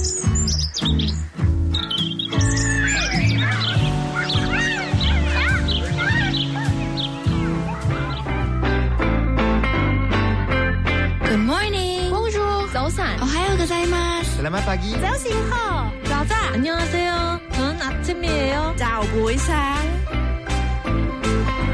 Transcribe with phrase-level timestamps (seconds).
[11.44, 12.10] morning.
[12.10, 12.66] Bonjour.
[12.72, 13.18] 早安。
[13.20, 14.22] 哦，还有个在吗？
[14.24, 14.98] Selamat pagi.
[15.02, 15.92] 早醒好。
[16.04, 16.34] 早早。
[16.54, 17.38] 안녕하세요.
[17.52, 18.74] 저는 아침이에요.
[18.78, 19.54] 早不上。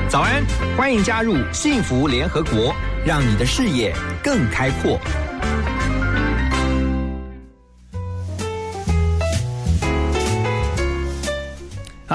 [0.08, 0.44] 早安，
[0.76, 2.74] 欢迎加入幸福联合国，
[3.06, 4.98] 让你的视野更开阔。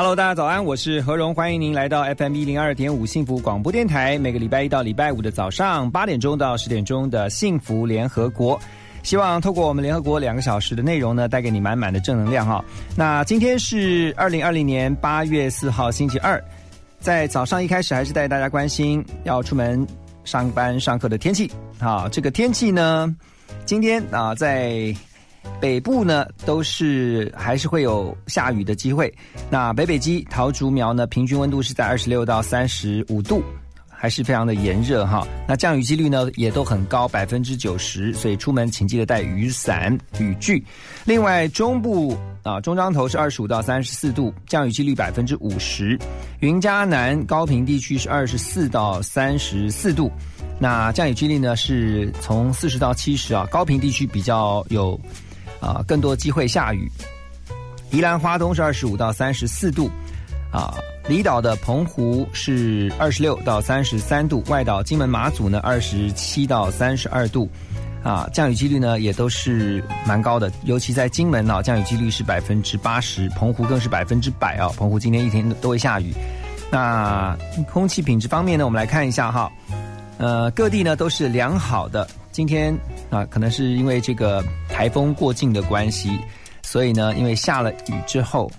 [0.03, 8.61] Hello，大家早安，我是何荣，欢迎您来到 FM 一零二点五幸福广播电台，每个礼拜一到礼拜五的早上八点钟到十点钟的幸福联合国。
[9.05, 12.65] 希望透过我们联合国两个小时的内容呢，带给你满满的正能量哈。
[12.97, 16.43] 那今天是二零二零年八月四号星期二，
[16.99, 19.87] 在早上一开始还是带大家关心要出门
[20.25, 21.49] 上班上课的天气。
[21.79, 23.15] 好，这个天气呢，
[23.65, 24.93] 今天啊在。
[25.61, 29.13] 北部呢都是还是会有下雨的机会。
[29.49, 33.43] 那北北基桃竹苗呢，平均温度是在二十六到三十五度，
[33.89, 35.27] 还是非常的炎热哈。
[35.47, 40.65] 那降雨几率呢也都很高，百分之九十，所以出门请记得带雨伞、雨具。
[41.05, 45.97] 另外中部啊，中彰头是二十五到三十四度，降雨几率百分之五十。
[46.41, 50.11] 云嘉南高平地区是二十四到三十四度，
[50.59, 54.99] 那降雨几率呢是从四十到七十啊，高平地区比较有。
[55.63, 56.91] 啊，更多机会下雨。
[57.93, 59.89] 宜兰花东是二十五到三十四度，
[60.51, 60.75] 啊，
[61.07, 67.49] 离岛的澎湖是二十六到三十三度，外岛金门马祖呢二十七到三十二度，
[68.03, 76.13] 啊，降雨几率呢也都是蛮高的，尤其在金门啊，降雨几率是百分之八十，澎湖更是百分之百啊，澎湖今天一天都会下雨。
[76.71, 77.37] 那
[77.71, 79.53] 空气品质方面呢，我们来看一下哈，
[80.17, 82.09] 呃，各地呢都是良好的。
[82.33, 82.75] 今天
[83.11, 86.19] 啊，可能是因为这个台风过境的关系，
[86.63, 88.51] 所以呢，因为下了雨之后，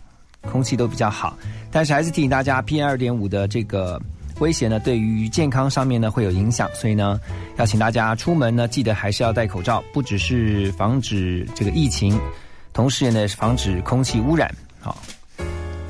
[0.44, 1.36] 空气都比较好。
[1.72, 4.00] 但是还是提醒大家，PM 二点五的这个
[4.40, 7.20] 威胁呢，对于健康上面呢会有影响，所以呢，
[7.58, 12.16] 要请大家出门呢，记得还是要戴口罩，不只是防止这个疫情，
[12.74, 14.54] 同时呢，防止空气污染。
[14.80, 14.96] 好，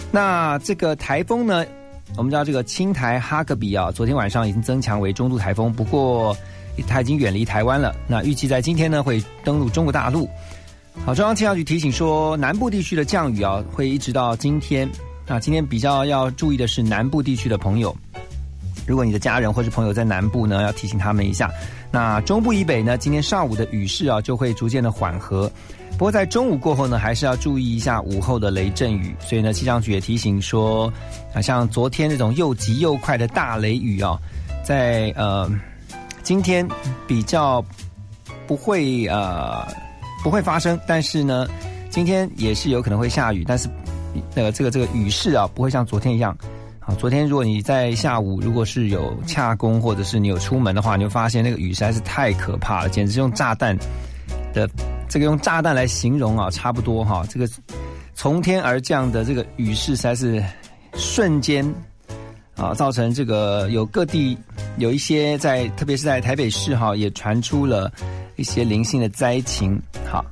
[0.09, 1.65] 那这个台风呢，
[2.15, 6.33] 我们知道这个青台哈格比啊，昨天晚上已经增强为中度台风，不过。
[6.81, 7.95] 它已经远离台湾了。
[8.07, 10.27] 那预计在今天呢，会登陆中国大陆。
[11.05, 14.87] 好，中央气象局提醒说，南部地区的降雨啊，会一直到今天。
[15.25, 17.95] 那今天比较要注意的是，南部地区的朋友，
[18.85, 21.49] 如果你的家人或是朋友在南部呢，要提醒他们一下。
[21.89, 25.51] 那中部以北呢，今天上午的雨势啊，就会逐渐的缓和。
[25.93, 29.15] 不过在中午过后呢，还是要注意一下午后的雷阵雨。
[29.19, 30.93] 所以呢，气象局也提醒说，
[31.33, 34.19] 啊，像昨天那种又急又快的大雷雨啊，
[34.63, 35.49] 在呃。
[36.23, 36.67] 今天
[37.05, 37.63] 比较
[38.47, 39.67] 不会呃
[40.23, 41.45] 不会发生，但是呢，
[41.89, 43.67] 今天也是有可能会下雨，但是
[44.35, 46.35] 呃这个这个雨势啊不会像昨天一样。
[46.79, 53.77] 啊，昨天如果你在下午如果是有洽工或者是你有出门的话，你会发现那个雨实在是太可怕了，简直用炸弹
[54.53, 54.69] 的
[55.07, 57.25] 这个用炸弹来形容啊，差不多哈。
[57.29, 57.47] 这个
[58.13, 60.43] 从天而降的这个雨势实在是
[60.95, 61.65] 瞬间。
[62.55, 64.37] 啊，造成这个有各地
[64.77, 67.91] 有一些在，特别是在台北市哈，也传出了
[68.35, 69.79] 一些零星的灾情。
[70.05, 70.23] 好，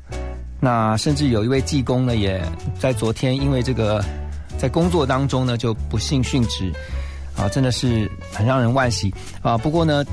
[0.60, 2.40] 那甚至有一位技工呢，也
[2.80, 4.04] 在昨天因为这个
[4.58, 6.72] 在工作当中呢就不幸殉职，
[7.36, 9.12] 啊，真的是很让人惋惜
[9.42, 9.58] 啊。
[9.58, 10.06] 不过呢，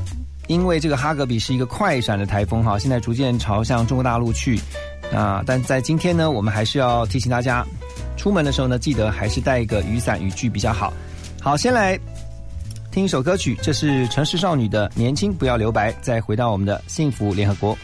[0.46, 4.58] 因为这个哈格比是一个快闪的台风哈，现在逐渐朝向中国大陆去
[5.12, 7.62] 啊，但在今天呢，我们还是要提醒大家，
[8.16, 10.90] 出门的时候呢，记得还是带一个雨伞雨具比较好。
[11.40, 11.98] 好，先来
[12.90, 17.78] 听一首歌曲，这是城市少女的《年轻不要留白》，再回到我们的幸福联合国。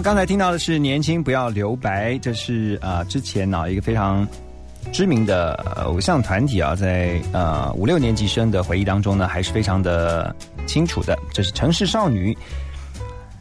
[0.00, 4.26] 刚才听到的是“年轻不要留白”，这是呃之前呢一个非常
[4.92, 5.54] 知名的
[5.84, 10.34] 偶像团体啊，在呃五六年级生的回忆当中呢，还是非常的
[10.66, 11.18] 清楚的。
[11.32, 12.36] 这是城市少女，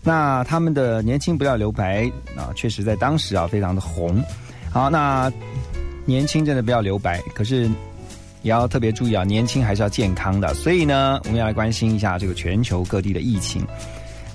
[0.01, 4.19] 那他们的“年轻不要留白”啊，确实在当时啊非常的红。
[4.71, 5.31] 好，那
[6.06, 7.69] 年轻真的不要留白，可是
[8.42, 10.51] 也要特别注意啊，年轻还是要健康的。
[10.56, 13.63] 所以呢，我们要来关心一下这个全球各地的疫情。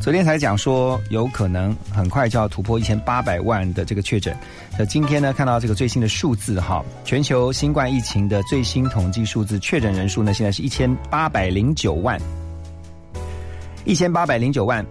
[0.03, 4.37] 昨天才讲说，有可能很快就要突破一千八百万的这个确诊。
[4.77, 12.21] 那今天呢，看到这个最新的数字哈，全球新冠疫情的最新统计数字，确诊人数呢现在是一千八百零九万，
[13.85, 14.85] 一千八百零九万，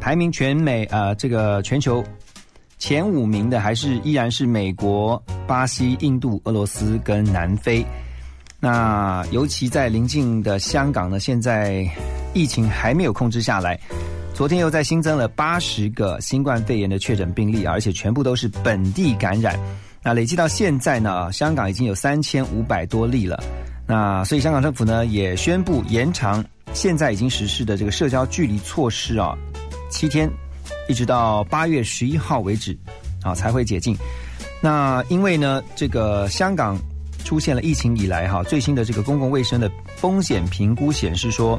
[0.00, 2.04] 排名全美呃这个全球
[2.76, 7.86] 前五名的还是依然是美国、巴西、印度、俄罗斯跟南非。
[8.58, 11.88] 那尤其在临近的香港呢，现在
[12.34, 13.78] 疫情还没有控制下来。
[14.36, 19.58] 昨天又再新增了八十个新冠肺炎的确诊病例，而且全部都是本地感染。
[20.02, 23.42] 那累计到现在呢，香港已经有三千五百多例了。
[23.86, 26.44] 那所以香港政府呢也宣布延长
[26.74, 29.34] 现在已经实施的这个社交距离措施啊，
[29.90, 30.30] 七天，
[30.86, 32.76] 一直到八月十一号为止
[33.22, 33.96] 啊才会解禁。
[34.60, 36.78] 那因为呢，这个香港
[37.24, 41.58] 出现了疫情以来哈最新的这个公共卫生的风险评估显示说。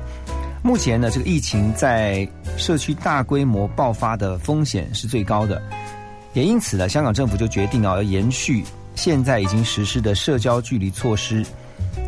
[0.68, 2.28] 目前呢，这个疫情在
[2.58, 5.62] 社区大规模爆发的风险是最高的，
[6.34, 11.42] 也因此呢，香港政府就决定啊，要延续现在已经实施的社交距离措施。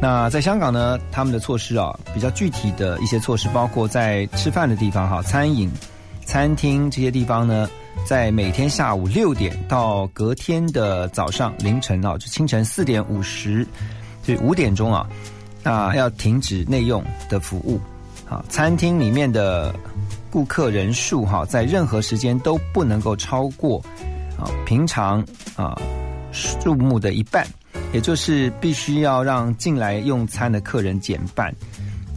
[0.02, 5.72] 那在香港呢，他们的措施啊，比较具体的一些措施，包括在吃饭的地方哈，餐饮、
[6.26, 7.70] 餐厅这些地方呢，
[8.06, 13.66] 在每天下午六点到隔天的早上凌晨啊，就清晨四点五十，
[14.22, 15.10] 就五点钟啊，
[15.64, 17.80] 啊，要停止内用的服务。
[18.30, 19.74] 啊，餐厅里面的
[20.30, 23.84] 顾客人数哈，在任何时间都不能够超过
[24.38, 25.76] 啊平常啊
[26.32, 27.44] 数目的一半，
[27.92, 31.52] 也就是必须要让进来用餐的客人减半。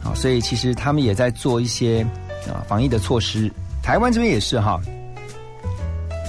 [0.03, 2.05] 啊，所以其实他们也在做一些
[2.47, 3.51] 啊防疫的措施。
[3.81, 4.79] 台湾这边也是哈，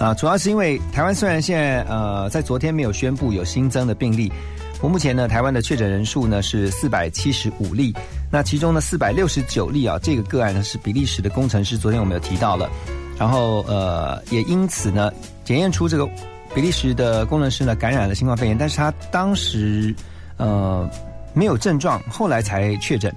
[0.00, 4.32] 啊，主要是因为台湾虽然现在呃在昨天没有宣布有新增的病例。
[4.80, 7.94] 我目前呢，台湾的确诊人数呢是四百七十五例，
[8.34, 12.68] 那其中呢四百六十九例啊，这个个案呢是比利时的工程师，昨天我们有提到了，
[13.16, 15.12] 然后呃也因此呢
[15.44, 16.04] 检验出这个
[16.52, 19.94] 比利时的工程师呢感染了新冠肺炎，但是他当时
[20.36, 20.90] 呃
[21.32, 23.14] 没有症状，后来才确诊，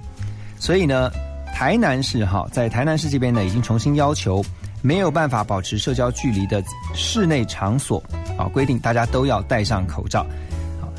[0.60, 1.10] 所以呢
[1.52, 4.40] 台南市哈在台南市这边呢已经重新要求
[4.82, 6.62] 没有办法保持社交距离的
[6.94, 8.00] 室内场所
[8.38, 10.24] 啊规定大家都要戴上口罩。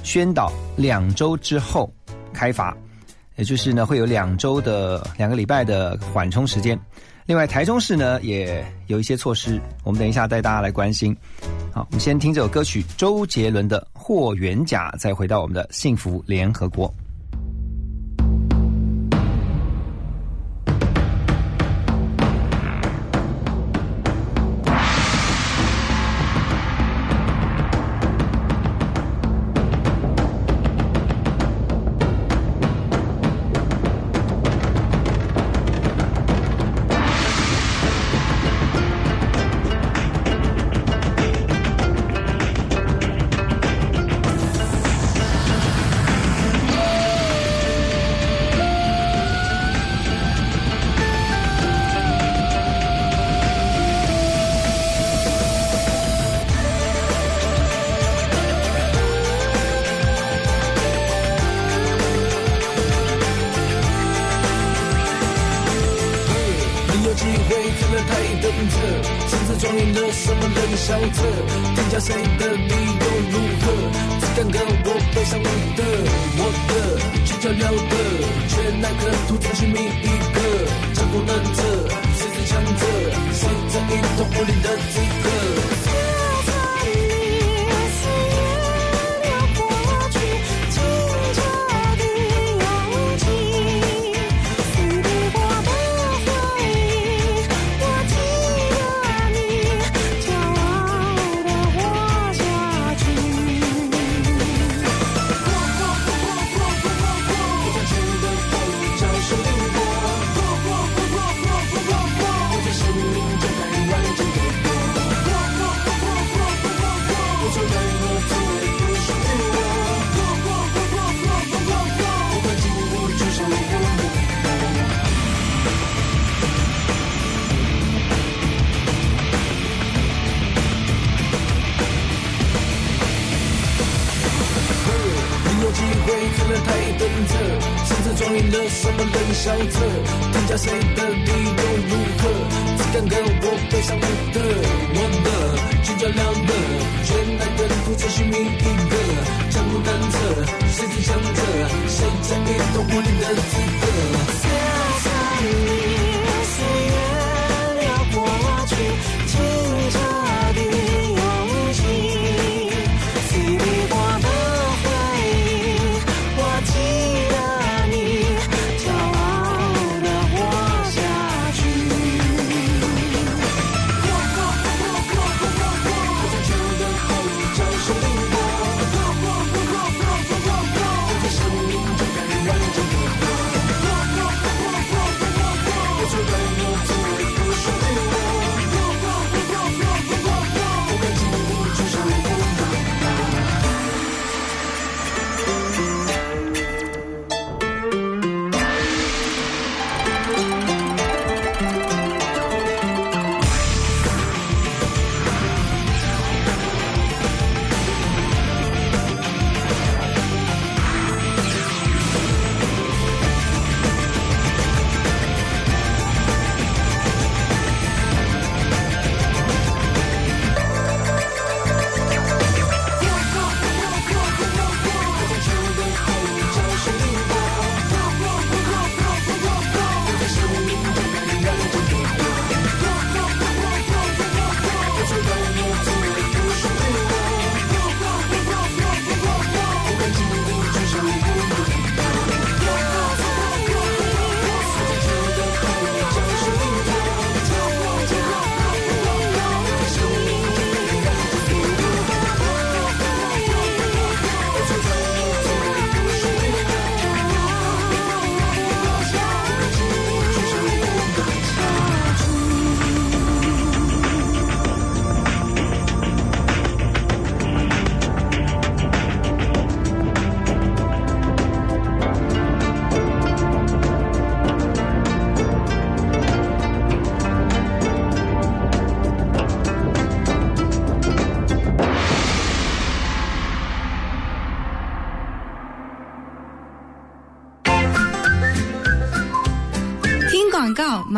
[0.04, 1.90] 宣导两周之后
[2.34, 2.76] 开罚，
[3.40, 6.78] 也就是呢会有两周的两个礼拜的缓冲时间。
[7.26, 11.16] 另外，台中市呢也有一些措施，我们等一下带大家来关心。
[11.72, 16.94] 好，我们先听这首歌曲周杰伦的《霍元甲》，再回到我们的幸福联合国。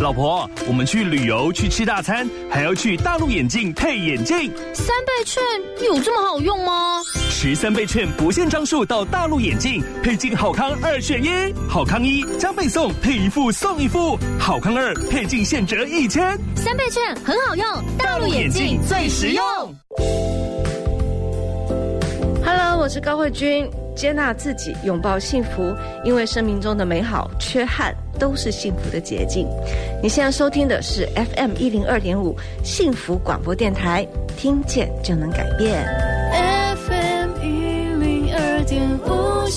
[0.00, 4.48] 老婆，我们去旅游去吃大餐，还要去大陆眼镜配眼镜。
[4.72, 5.42] 三倍券
[5.84, 7.02] 有这么好用吗？
[7.30, 16.38] 持三倍券不限张数到大陆眼镜，配镜好康二选一，好康一加倍送，配一副送一副；好康二配镜现折一千。
[16.54, 17.66] 三倍券很好用，
[17.98, 19.44] 大陆眼镜最实用。
[22.44, 23.68] Hello，我是高慧君。
[23.96, 25.74] 接纳自己，拥抱幸福，
[26.04, 29.46] 因为生命中的美好、缺憾都是幸福的捷径。
[30.02, 34.06] 你现在收听的是 FM 一零二点五幸福广播电台，
[34.36, 35.86] 听见就能改变。
[36.76, 37.48] FM 一
[38.04, 39.48] 零二点五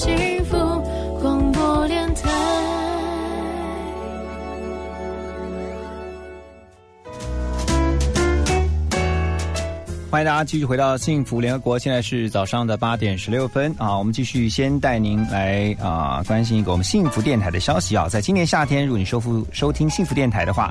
[10.11, 20.69] 欢迎大家继续回到幸福联合国，现在是早上的八点十六分啊，我们继续先带您来啊关心一个我们幸福电台的消息啊，在今年夏天，如果你收复收听幸福电台的话，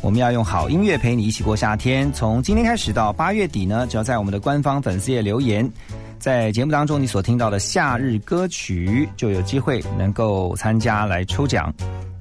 [0.00, 2.12] 我们要用好音乐陪你一起过夏天。
[2.12, 5.70] 从今天开始到八月底呢，只要在我们的官方粉丝页留言，
[6.18, 11.72] 在节目当中你所听到的夏日歌曲，就有机会能够参加来抽奖，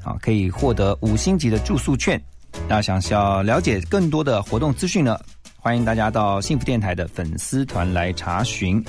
[0.04, 2.22] 啊，可以获得五星级的住宿券。
[2.70, 5.20] 那想要了解更多的活动资讯呢？
[5.64, 8.84] 欢迎大家到幸福电台的粉丝团来查询。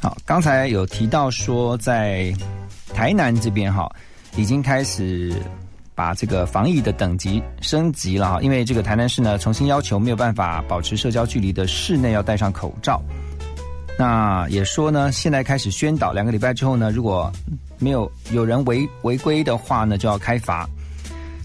[0.00, 2.32] 好，刚才有提到说，在
[2.94, 3.86] 台南这边哈，
[4.34, 5.30] 已经开始
[5.94, 13.02] 把这个防疫的等级升级了哈，因为这个台南市呢重新要求没有办法保持社交距离的室内要戴上口罩。
[13.98, 17.30] 那也说呢，现在开始宣导，两个礼拜之后呢，如果
[17.78, 20.66] 没有有人违违规的话呢，就要开罚。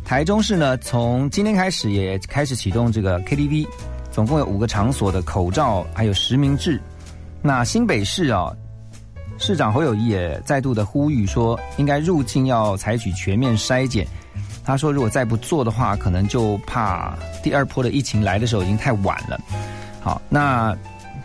[0.06, 3.68] 台中市呢，从今天开始也开始启动这个 KTV。
[4.14, 6.80] 总共有五个场所的口罩还有实名制，
[7.42, 8.56] 那新北市啊，
[9.40, 14.08] 市长侯友谊也再度的呼吁说，应该入境要采取全面筛检。
[14.64, 19.38] 他说，如果再不做的话，可能就怕第二波的疫情来的时候已经太晚了。
[20.00, 20.78] 好，那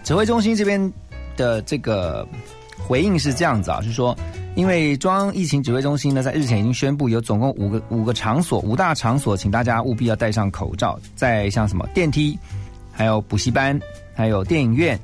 [0.02, 0.92] 指挥中心这边
[1.36, 2.26] 的这个
[2.78, 4.16] 回应是这样子啊，是说，
[4.56, 10.98] 因为中央疫情指挥中心呢，在日前已经宣布，有总共五个五个场所，五大场所，请大家务必要戴上口罩。
[11.14, 12.36] 在像什么电梯，
[12.98, 13.78] 还有补习班，
[14.12, 14.98] 还有电影院、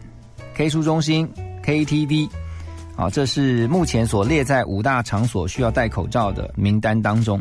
[0.57, 1.30] K 书中心、
[1.64, 2.28] KTV，
[2.96, 7.38] 啊，这是目前所列在五大场所需要戴口罩的名单当中。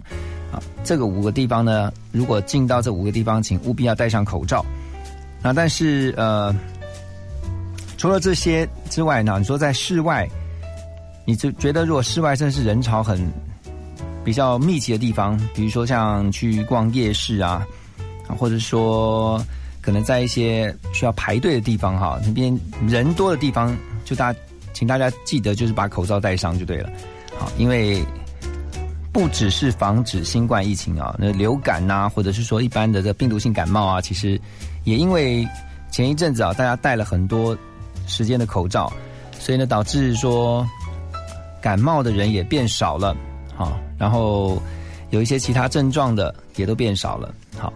[0.52, 4.64] 啊，这个五个地方呢，如果进到这五个地方，请务必要戴上口罩。
[5.42, 6.56] 那但是呃，
[7.98, 10.30] 除了这些之外呢，你说在室外，
[11.26, 13.20] 你就觉得如果室外真是人潮很
[14.24, 17.66] 比较密集的地方，比如说像去逛夜市，啊，
[18.38, 19.44] 或者说
[19.84, 24.40] 可能在一些需要排队的地方哈，那边人多的地方，就大家
[24.74, 26.90] 请大家记得就是把口罩戴上就对了。
[27.38, 28.04] 好，因为。
[29.14, 34.42] 不只是防止新冠疫情啊，那流感呐，或者是说一般的这病毒性感冒啊，其实
[34.86, 35.48] 也因为
[35.92, 37.56] 前一阵子啊，大家戴了很多
[38.08, 38.92] 时间的口罩，
[39.38, 40.68] 所以呢，导致说
[41.62, 43.16] 感冒的人也变少了，
[43.56, 44.60] 好，然后
[45.12, 47.72] 有一些其他症状的也都变少了，好。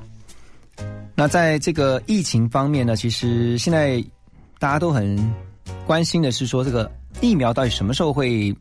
[1.19, 3.99] 那在这个疫情方面呢，其实现在
[4.59, 5.17] 大家都很
[5.83, 6.89] 关心的是说，这个
[7.21, 8.55] 疫苗到底什么时候会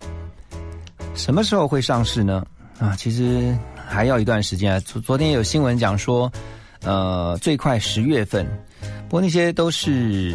[1.14, 2.46] 什么时候会上市呢？
[2.78, 3.54] 啊，其实
[3.86, 4.80] 还要一段时间啊。
[4.80, 6.32] 昨昨天有新闻讲说，
[6.82, 8.46] 呃，最快十月份，
[9.06, 10.34] 不过那些都是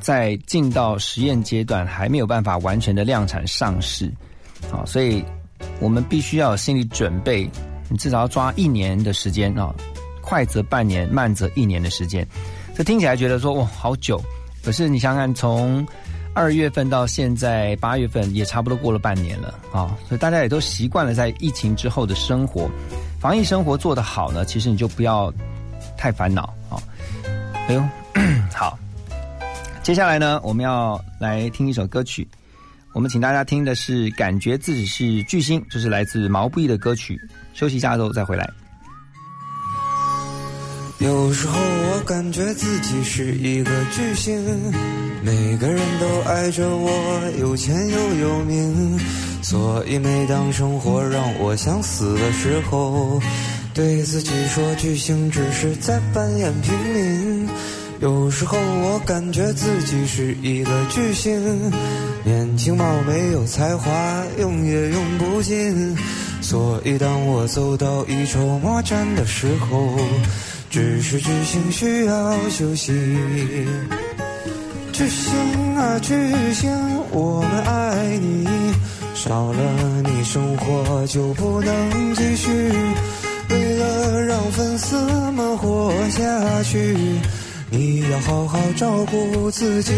[0.00, 4.10] 在进到实验阶段，还没有办法完全的量产上市。
[4.70, 5.22] 啊，所以
[5.80, 7.46] 我们必须要有心理准备，
[7.90, 9.74] 你至少要抓一年的时间啊，
[10.32, 12.26] 快则半年，慢则一年的时间。
[12.74, 14.18] 这听起来觉得说哇好久，
[14.64, 15.86] 可是你想想看，从
[16.32, 22.66] 二月份到现在八月份也差不多过了半年了啊，所以大家也都习惯了在疫情之后的生活，
[23.20, 25.30] 防疫生活做得好呢，其实你就不要
[25.98, 26.80] 太烦恼啊。
[27.68, 27.84] 哎呦，
[28.54, 28.78] 好，
[29.82, 32.26] 接下来呢，我们要来听一首歌曲，
[32.94, 37.20] 我们请大家听的是《感觉自己是巨星》，这是来自毛不易的歌曲。
[37.52, 38.50] 休息一下之后再回来。
[41.02, 44.40] 有时候我感觉自己是一个巨星，
[45.20, 46.90] 每个人都爱着我，
[47.40, 49.00] 有钱又有名，
[49.42, 53.20] 所以每当生活让我想死的时候，
[53.74, 57.48] 对自己说巨星只是在扮演平民。
[57.98, 61.72] 有时候我感觉自己是一个巨星，
[62.22, 65.96] 年轻貌美有才华，用也用不尽，
[66.40, 69.98] 所以当我走到一筹莫展的时候。
[70.72, 72.94] 只是巨星需要休息。
[74.90, 76.14] 巨星啊巨
[76.54, 76.72] 星，
[77.10, 78.48] 我们爱你，
[79.14, 82.50] 少了你生活就不能继续。
[83.50, 84.96] 为了让粉丝
[85.32, 86.96] 们活下去，
[87.68, 89.92] 你要好好照顾自己。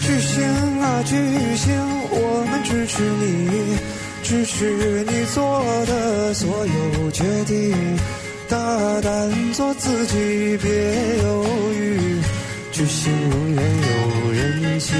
[0.00, 0.44] 巨星
[0.82, 1.16] 啊巨
[1.56, 1.74] 星，
[2.10, 3.78] 我们支持你，
[4.22, 7.74] 支持你做的所有决定。
[8.48, 10.70] 大胆做自己，别
[11.22, 12.20] 犹豫，
[12.70, 14.94] 巨星永远有人气。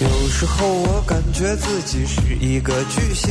[0.00, 3.30] 有时候我感觉自己是一个巨星。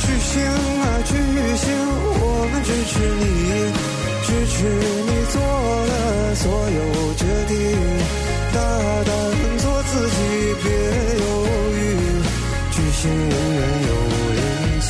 [0.00, 1.12] 巨星啊巨
[1.56, 1.68] 星，
[2.20, 3.24] 我们支持你，
[4.24, 4.64] 支持
[5.06, 5.34] 你做
[5.86, 6.78] 的所有
[7.14, 7.54] 决定，
[8.52, 8.56] 大
[9.04, 9.08] 胆
[9.58, 10.16] 做自己，
[10.62, 10.64] 别
[11.20, 11.24] 犹
[11.76, 11.78] 豫，
[12.70, 13.90] 巨星永远有
[14.34, 14.40] 人
[14.80, 14.88] 气。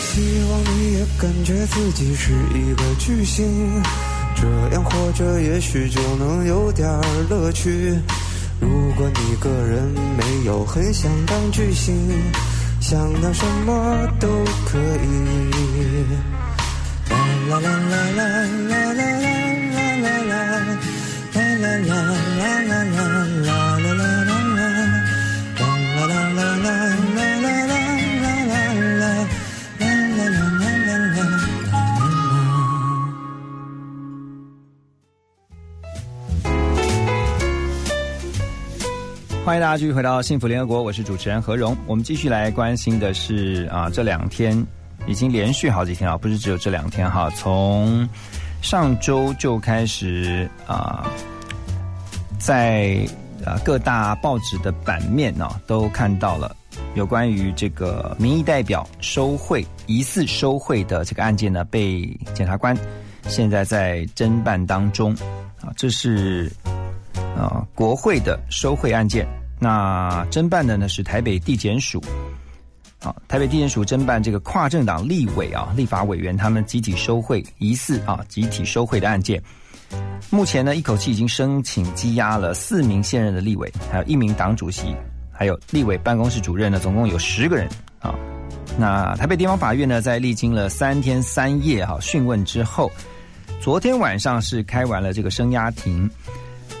[0.00, 0.12] 希
[0.50, 3.82] 望你也感觉自己是一个巨星，
[4.36, 6.88] 这样活着也许就能有点
[7.28, 7.98] 乐趣。
[8.60, 9.82] 如果你个人
[10.16, 11.96] 没有很想当巨星。
[12.80, 15.10] 想当什么都可以。
[17.50, 20.42] 啦啦啦啦啦啦啦啦啦啦，
[21.34, 24.64] 啦啦啦啦啦啦啦啦啦啦啦，
[25.96, 27.39] 啦啦啦啦啦。
[39.42, 41.74] 欢迎大家继续回到幸福联合国，我是主持人何荣。
[41.86, 44.64] 我们继续来关心的是啊，这两天
[45.06, 48.06] 已经连续好几天啊，不是只有这两天哈，从
[48.60, 51.10] 上周就开始啊，
[52.38, 52.98] 在
[53.44, 56.54] 啊各大报纸的版面呢、都看到了
[56.94, 62.02] 有关于这个民意代表收贿疑似收贿的这个案件呢，被
[62.34, 62.76] 检察官
[63.26, 65.14] 现在在侦办当中
[65.62, 66.52] 啊，这是。
[67.40, 69.26] 啊，国会的收贿案件，
[69.58, 72.02] 那侦办的呢是台北地检署。
[73.02, 79.42] 啊，台北地检署侦办这个跨政党立委啊、立法委员他们集体收贿疑似啊集体收贿的案件，
[80.28, 84.94] 目前呢一口气已经申请羁押了四名现任的立委，还有一名党主席，
[85.32, 87.66] 还有立委办公室主任呢，总共有十个人
[88.00, 88.14] 啊。
[88.78, 92.92] 那台北地方法院呢，在历经了三天三夜哈、讯问之后，
[93.62, 96.08] 昨天晚上是开完了这个声押庭。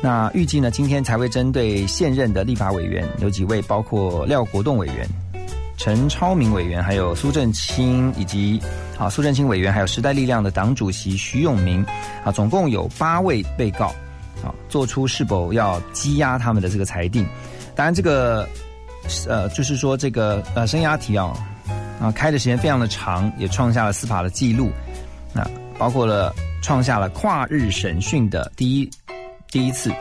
[0.02, 5.06] 那预计呢，今天才会针对现任的立法委员有几位，包括廖国栋委员、
[5.76, 8.58] 陈超明委员，还有苏正清以及
[8.98, 11.84] 啊苏正清委员，还有时代力量的党主席徐永明
[12.24, 13.88] 啊，总共有八位被告
[14.42, 17.26] 啊，做出是否要羁押他们的这个裁定。
[17.74, 18.48] 当然，这个
[19.28, 21.30] 呃，就是说这个呃生涯题啊
[22.00, 24.70] 啊开的时间非常的长，也创下了司法的记录。
[25.34, 25.46] 那
[25.78, 28.90] 包括了创下了跨日审讯的第一。
[29.50, 29.92] 第一次，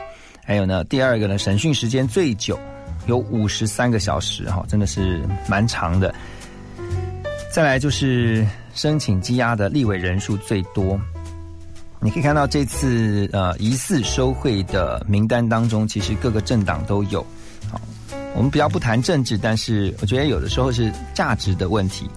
[0.45, 2.59] 还有呢，第二个呢，审讯时间最久，
[3.07, 6.13] 有五十三个小时，哈，真的是蛮长的。
[7.51, 10.99] 再来就是申请羁押的立委人数最多，
[11.99, 17.25] 你可以看到这次呃疑似收贿的名单当中，其实各个政党都有。
[17.71, 17.81] 好，
[18.35, 22.07] 我们比较不谈政治，但是我觉得有的时候是价值的问题，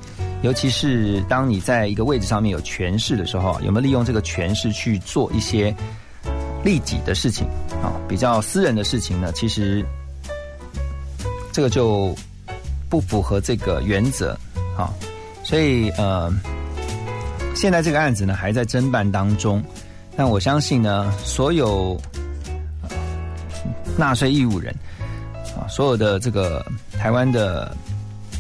[0.43, 5.75] 尤其是当你在一个位置上面有权势的时候，有没有利用这个权势去做一些。
[6.65, 7.47] 利己的事情
[7.83, 9.85] 啊，比较私人的事情呢，其实
[11.53, 12.15] 这个就
[12.89, 14.39] 不符合这个原则
[14.77, 14.95] 啊，
[15.43, 16.33] 所以呃，
[17.57, 19.61] 现在这个案子呢还在侦办当中，
[20.17, 22.01] 但我相信呢，所有
[23.99, 24.73] 纳税义务人
[25.57, 27.77] 啊，所有的这个台湾的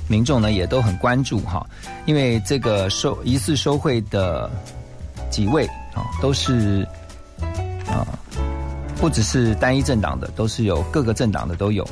[0.06, 1.66] 民众呢，也都很关注哈，
[2.06, 4.48] 因为这个收疑似收贿的
[5.28, 6.86] 几位啊，都是。
[7.86, 8.06] 啊，
[8.96, 11.82] 不只是单一政党的，都是有各个政党的都有，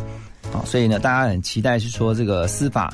[0.52, 2.92] 啊，所以呢，大家很期待是说这个司法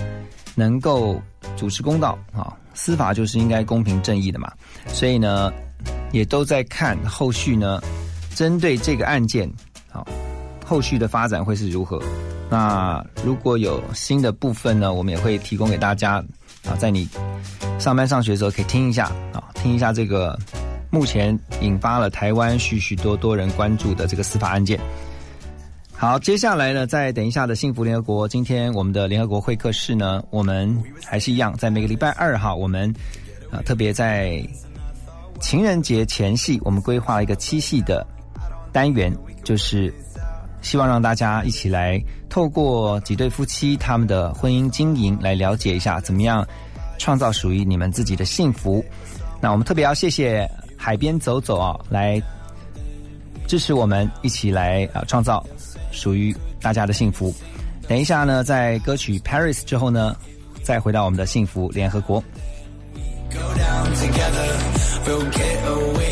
[0.54, 1.20] 能够
[1.56, 4.50] 主持公道啊，司法就是应该公平正义的嘛，
[4.88, 5.52] 所以呢，
[6.12, 7.80] 也都在看后续呢，
[8.34, 9.48] 针对这个案件，
[9.92, 10.04] 啊，
[10.64, 12.02] 后续的发展会是如何？
[12.48, 16.24] 那如果有新的部分呢，我们也会提供给大家
[16.64, 17.08] 啊，在你
[17.78, 20.38] 上班上学的时候可以听一下啊，听一下这个。
[20.90, 24.78] 目前引发了台湾许许多多人关注的这个司法案件。
[25.98, 32.94] 好，接下来呢，在等一下的幸福联合国，今天我们的联合国会客室呢，我们还是一样，在每个礼拜二哈，我们
[33.50, 34.46] 啊特别在
[35.40, 38.06] 情人节前夕，我们规划了一个七夕的
[38.72, 39.10] 单元，
[39.42, 39.90] 就是
[40.60, 46.46] 希望让大家一起来透过几对夫妻他们的婚姻经营，来了解一下怎么样
[46.98, 48.84] 创造属于你们自己的幸福。
[49.40, 50.46] 那我们特别要谢谢。
[50.76, 52.20] 海边走走啊，来
[53.46, 55.44] 支持我们一起来啊，创造
[55.90, 57.34] 属于大家的幸福。
[57.88, 60.16] 等一下呢，在歌曲《Paris》之后呢，
[60.62, 62.22] 再回到我们的幸福联合国。
[65.06, 66.06] Get away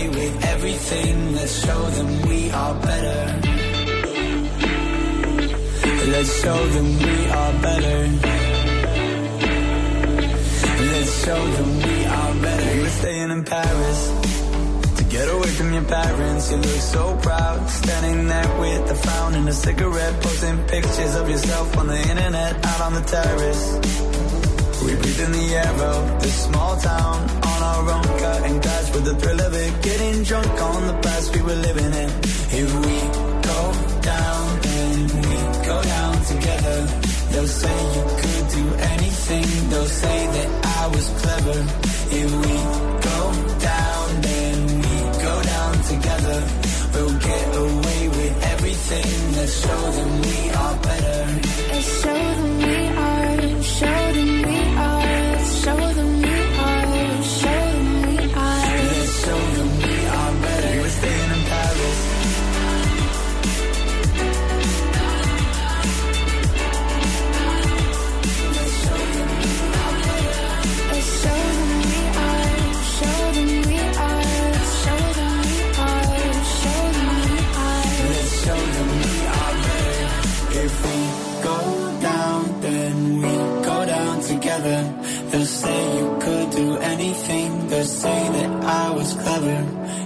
[15.65, 17.69] from your parents, you look so proud.
[17.71, 22.65] Standing there with a frown and a cigarette, posting pictures of yourself on the internet,
[22.65, 23.65] out on the terrace.
[24.85, 27.19] We breathe in the air of this small town,
[27.53, 29.83] on our own, cutting glass with the thrill of it.
[29.83, 32.11] Getting drunk on the past we were living in.
[32.61, 32.99] If we
[33.51, 33.61] go
[34.03, 35.37] down, then we
[35.71, 36.79] go down together.
[37.31, 40.49] They'll say you could do anything, they'll say that
[40.81, 41.59] I was clever.
[42.11, 42.55] If we
[43.09, 43.54] go
[46.05, 46.39] together.
[46.93, 49.33] We'll get away with everything.
[49.37, 51.21] Let's show them we are better.
[51.73, 53.63] Let's show them we are.
[53.63, 55.45] Show them we are.
[55.63, 56.34] Show them we are.
[87.85, 89.59] say that I was clever.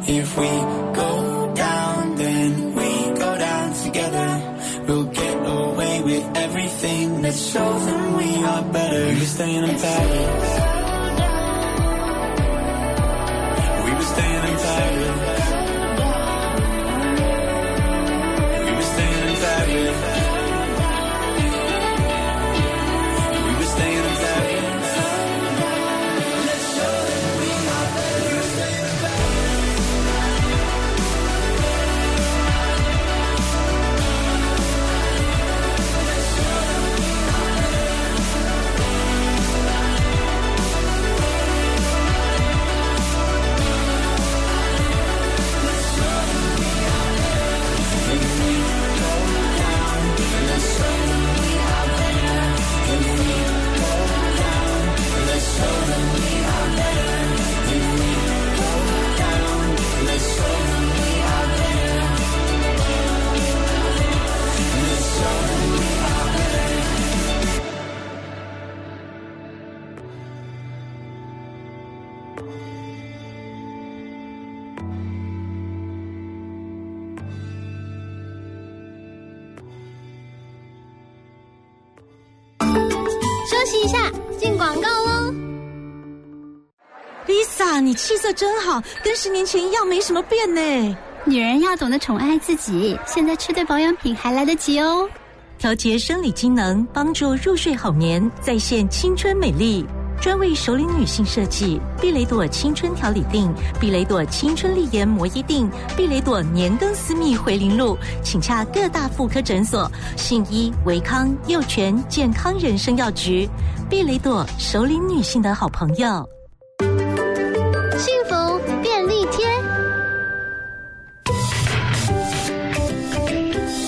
[0.07, 0.51] If we
[0.95, 4.85] go down, then we go down together.
[4.87, 9.12] We'll get away with everything that shows them we are better.
[9.12, 10.78] You're staying in Paris.
[87.98, 90.96] 气色真好，跟十年前一样，没什么变呢。
[91.24, 95.08] 女人要懂得宠爱自己，现在吃对保养品还来得及哦。
[95.58, 99.84] 调节生理机能，帮助入睡好眠，再现青春美丽。
[100.20, 113.48] 专为熟龄女性设计，碧蕾朵青春调理定、碧蕾朵青春丽颜摩衣定、碧蕾朵年更私密回零露，请洽各大妇科诊所、信医、维康、幼全健康人生药局。
[113.90, 116.28] 碧蕾朵熟龄女性的好朋友。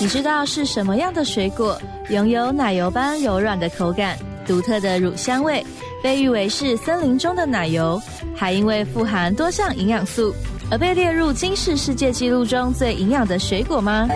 [0.01, 5.63] 你知道是什么样的水果拥有奶油般柔软的口感、独特的乳香味，
[6.01, 8.01] 被誉为是森林中的奶油，
[8.35, 10.33] 还因为富含多项营养素
[10.71, 14.09] 而被列入金氏世界纪录中最营养的水果吗？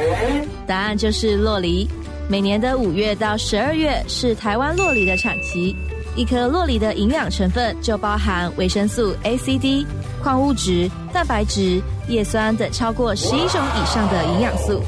[0.65, 1.87] 答案就是洛梨。
[2.27, 5.75] 每年的五月到十二月是台湾洛梨的产期，
[6.15, 9.85] 一颗洛梨的营养成分就包含维生素 A、C、D、
[10.23, 14.81] 矿物质、蛋白质、叶酸等超过十一种以上的营养素。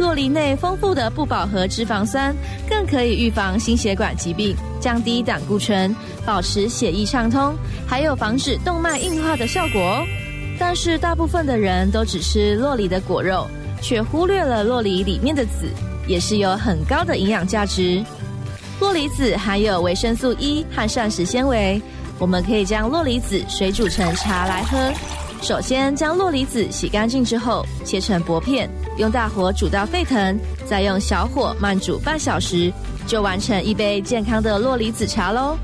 [0.00, 2.34] 洛梨内丰富的不饱和脂肪酸，
[2.66, 7.54] 更可以预防心血管疾病，降低胆固醇，保持血液畅通，
[7.86, 10.02] 还有防止动脉硬化的效果哦。
[10.58, 13.46] 但是大部分的人都只吃洛梨的果肉，
[13.82, 15.68] 却忽略了洛梨里面的籽，
[16.06, 18.02] 也是有很高的营养价值。
[18.80, 21.80] 洛梨籽含有维生素 E 和膳食纤维，
[22.18, 24.78] 我们可以将洛梨籽水煮成茶来喝。
[25.42, 28.68] 首先将洛梨籽洗干净之后，切成薄片，
[29.00, 32.70] 用大火煮到沸腾，再用小火慢煮半小时，
[33.06, 35.56] 就完成一杯健康的洛梨子茶喽。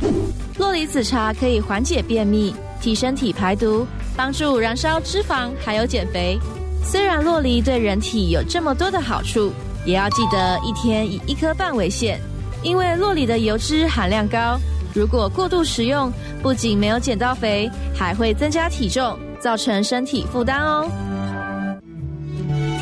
[0.58, 6.38] 洛梨子茶可以缓解便秘、替身体排毒、帮助燃烧脂肪，还有减肥。
[6.82, 9.52] 虽然洛梨对人体有这么多的好处，
[9.84, 12.18] 也要记得一天以一颗半为限，
[12.62, 14.58] 因为洛梨的油脂含量高，
[14.94, 16.10] 如果过度食用，
[16.42, 19.18] 不仅没有减到肥，还会增加体重。
[19.38, 20.90] 造成身体负担哦。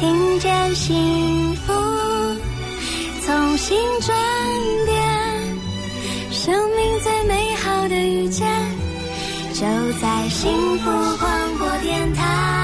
[0.04, 1.72] 听见幸福
[3.24, 4.14] 从心转
[4.84, 5.02] 变，
[6.30, 8.46] 生命最美好的遇见，
[9.54, 9.64] 就
[10.02, 12.63] 在幸福广播电台。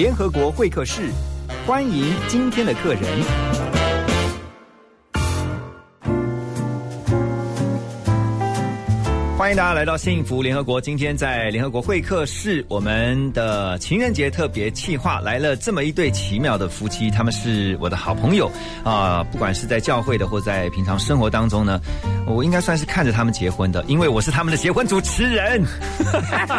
[0.00, 1.10] 联合国会客室，
[1.66, 3.59] 欢迎今天的客人。
[9.40, 10.78] 欢迎大家来到幸福联合国。
[10.78, 18.52] 今天在联合国会客室，我们的情人节特别企划来了这么一对奇妙的夫妻，他们是我的好朋友
[18.84, 21.80] 啊、不管是在教会的或在平常生活当中呢，
[22.26, 25.64] 我应该算是看着他们结婚的，因为我是他们的结婚主持人。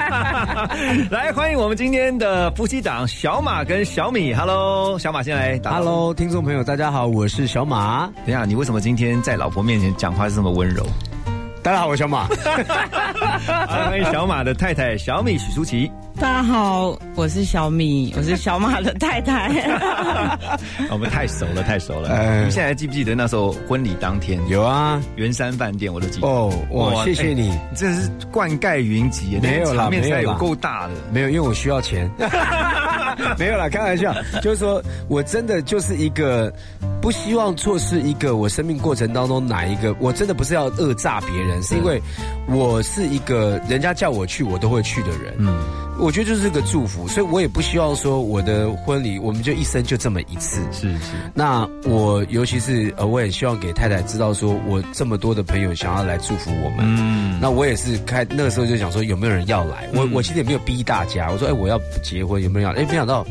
[1.11, 4.33] 来，欢迎我们今天的夫妻档小马跟小米。
[4.33, 5.75] Hello，小马先来打。
[5.75, 8.07] Hello，听众朋友，大家好，我是小马。
[8.25, 10.83] 等一下，你为什么今天在老婆面前讲话是这么温柔？
[11.63, 12.27] 大家 好，我小马。
[13.67, 15.91] 欢迎小马的太太小米许舒淇。
[16.21, 19.49] 大家好，我是小米，我是小马的太太。
[20.91, 22.09] 我们太熟了，太熟了。
[22.09, 24.39] 哎你现在还记不记得那时候婚礼当天？
[24.47, 26.27] 有啊，圆山饭店我都记得。
[26.27, 30.93] 哦哇谢谢你哎真的是灌溉云集，没有啦场面有没有够大的。
[31.11, 32.07] 没有，因为我需要钱。
[33.39, 36.53] 没有啦，开玩笑，就是说我真的就是一个
[37.01, 41.99] 不希望错失一个我生命过程当中哪一个，我真的不是要恶诈别人，是因为
[42.51, 45.35] 我是一个人家叫我去我都会去的人。
[45.37, 45.57] 嗯。
[45.99, 50.59] 我觉得就是个祝福，所以我也不希望说我的婚礼我们就一生就这么一次。
[50.71, 51.11] 是是。
[51.31, 56.79] 那我尤其是呃，我也希望给太太知道，说我这么多的朋友想要来祝福我们。
[56.79, 62.83] 嗯，那我也是开那个时候就想说有没有人要来，我我其实也没有逼大家，我说哎我要结婚有没有人要？
[62.83, 63.23] 哎没想到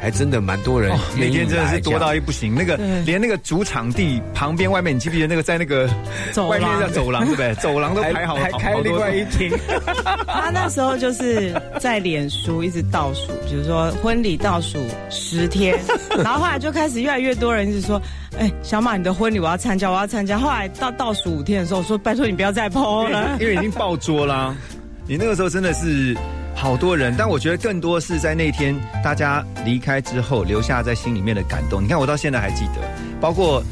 [0.00, 5.88] 还真的蛮多人哦那天真的是多到一不行，那个对连那个主场地旁边外面，你记不记得那个在那个
[6.32, 7.54] 走廊外面叫走廊对不对？
[7.60, 9.50] 走廊都排好，还开另外一厅。
[10.26, 14.78] 他那时候就是在脸书一直倒数，比如说婚礼倒数
[15.10, 15.78] 十天，
[16.22, 18.00] 然后后来就开始越来越多人一直说，
[18.38, 20.38] 哎，小马你的婚礼我要参加，我要参加。
[20.38, 24.54] 后来到倒数五天的时候，我说拜托你不要再 PO 了，因为已经爆桌啦。
[25.08, 26.16] 你那个时候真的是
[26.56, 31.84] 好多人，但我觉得更多是在那天大家离开之后留下在心里面的感动。
[31.84, 32.80] 你看，我到现在还记得，
[33.20, 33.62] 包括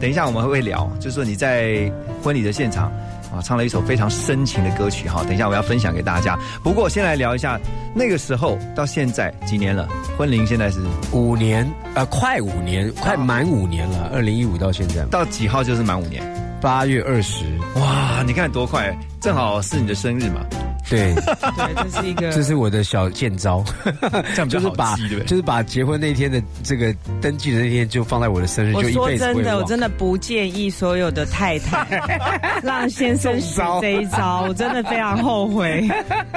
[0.00, 2.90] 等一下我们会聊，就是说你在婚礼的现场
[3.30, 5.22] 啊，唱了一首非常深情的歌曲哈。
[5.24, 6.36] 等一下我要分享给大家。
[6.64, 7.60] 不过先来聊一下
[7.94, 9.86] 那个时候到现在几年了？
[10.16, 10.80] 婚龄现在是
[11.12, 16.22] 五年，呃，快五年，快满五年了，二零一五到现在，到几号就是满五年？
[16.60, 17.44] 八月二十。
[17.76, 20.40] 哇，你看多快，正好是你的生日嘛。
[20.88, 23.64] 对，对，这是一个，这是我的小剑招，
[24.34, 31.86] 这样比较好就是把记对对就是把结婚那天的这个登记的那天就放在我的生日，我就一说真的，我真的不建议所有的太太
[32.62, 35.88] 让先生使这一招，我真的非常后悔。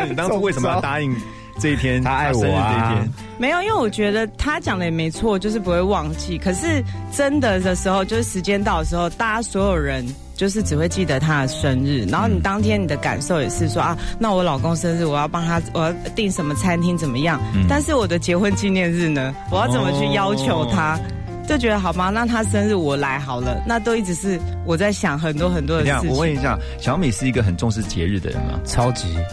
[0.08, 1.16] 你当初为什么要答应
[1.60, 2.04] 这一天？
[2.04, 3.14] 他爱我啊这一天。
[3.40, 6.38] 没有，因为我觉得他讲的也没错，就是不会忘记。
[6.38, 12.06] 可是真的的时候，就是时间到的时候，大家所有人就是只会记得他的生日。
[12.06, 17.40] 然后你当天你的感受也是说啊，那我老公生日，我要帮他，我要订什么餐厅怎么样？
[17.56, 21.00] 嗯但是我的结婚纪念日呢，我要怎么去要求他？
[21.48, 23.62] 就觉得好吧，那他生日我来好了。
[23.66, 26.10] 那都一直是我在想很多很多的事情。
[26.10, 28.60] 我问一下，小米是一个很重视节日的人吗？
[28.66, 29.16] 超级。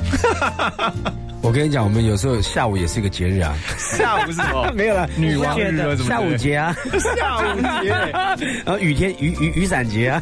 [1.43, 3.55] 我跟你讲，我们有时候下午也是一个节日啊。
[3.79, 4.71] 下午是什么？
[4.77, 6.05] 没有了，女王日啊，什么？
[6.05, 6.77] 下午节啊，
[7.17, 10.21] 下午节，然 后雨天雨雨雨伞节啊，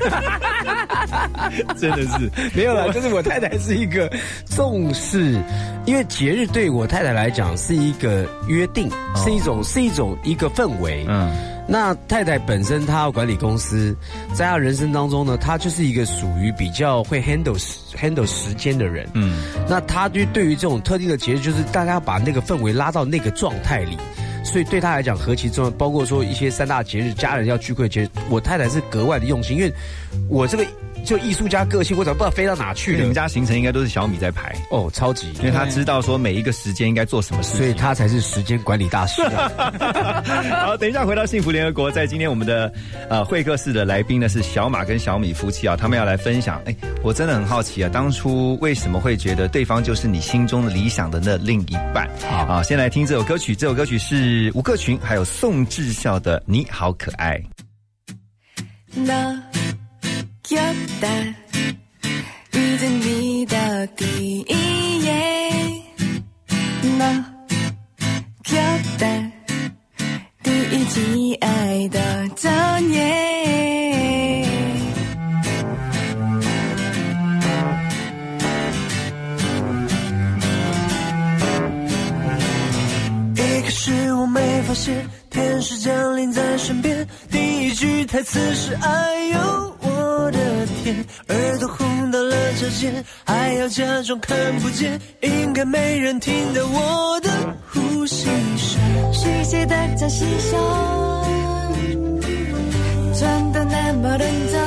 [1.76, 2.93] 真的是没有了。
[2.93, 4.09] 就是我太太是一个
[4.47, 5.43] 重视，
[5.86, 11.05] 因为节日对我太太来讲是一个约定，是一种是一种一个氛围。
[11.09, 11.36] 嗯，
[11.71, 13.95] 那太太本身她要管理公司，
[14.33, 19.07] 在她人生当中呢，她就是一个属于比较会 handle 时 handle 时间的人。
[19.12, 23.99] 嗯，那她就对于这种特定的节日，就是大家把那个氛围拉到那个状态里。
[24.45, 29.71] 所以对她来讲何其重要，包括说一些三大节日，家人要聚会的节日，我太太是格外的用心，因为
[30.27, 30.64] 我这个
[31.09, 32.99] 就艺术家个性，我怎么不知道飞到哪去了？
[32.99, 39.73] 你们家行程应该都是小米在排哦，超级，因为他知道说每一个时间应该做什么事情，所以他才是时间管理大师啊。
[40.67, 42.71] 好，等一下回到幸福联合国，在今天我们的
[43.09, 46.61] 呃会客室的来宾呢是小马跟小米夫妻啊，他们要来分享。
[46.67, 52.07] 哎，我真的很好奇啊，当初为什么会觉得对方就是你心中的理想的那另一半？
[52.29, 57.39] 好啊，先来听这首歌曲，这首歌曲是吴克群还有宋智孝的《你好可爱》。
[58.95, 59.15] 너
[60.48, 61.08] 귀엽다
[62.54, 65.10] 이젠 네 덕이에
[66.98, 67.02] 너
[68.44, 69.32] 귀엽다
[70.44, 73.00] 第一季爱的真耶。
[83.36, 97.31] 一开始我没发现天使降临在身边，第一句台词是“哎呦 我的天”，耳朵红到了指尖，还要假装看不见，应该没人听到我的
[97.70, 98.26] 呼吸
[98.57, 98.81] 声。
[99.12, 100.57] 世界的真细小，
[103.14, 104.61] 真的那么认真，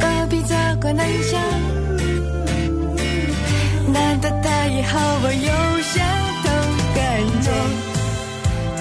[0.00, 1.40] 隔壁这关难想，
[3.92, 6.02] 难得他也和我有相
[6.42, 6.48] 同
[6.94, 6.98] 感
[7.42, 7.50] 觉。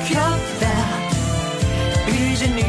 [0.07, 0.21] 漂
[0.59, 0.71] 亮，
[2.07, 2.59] 遇见你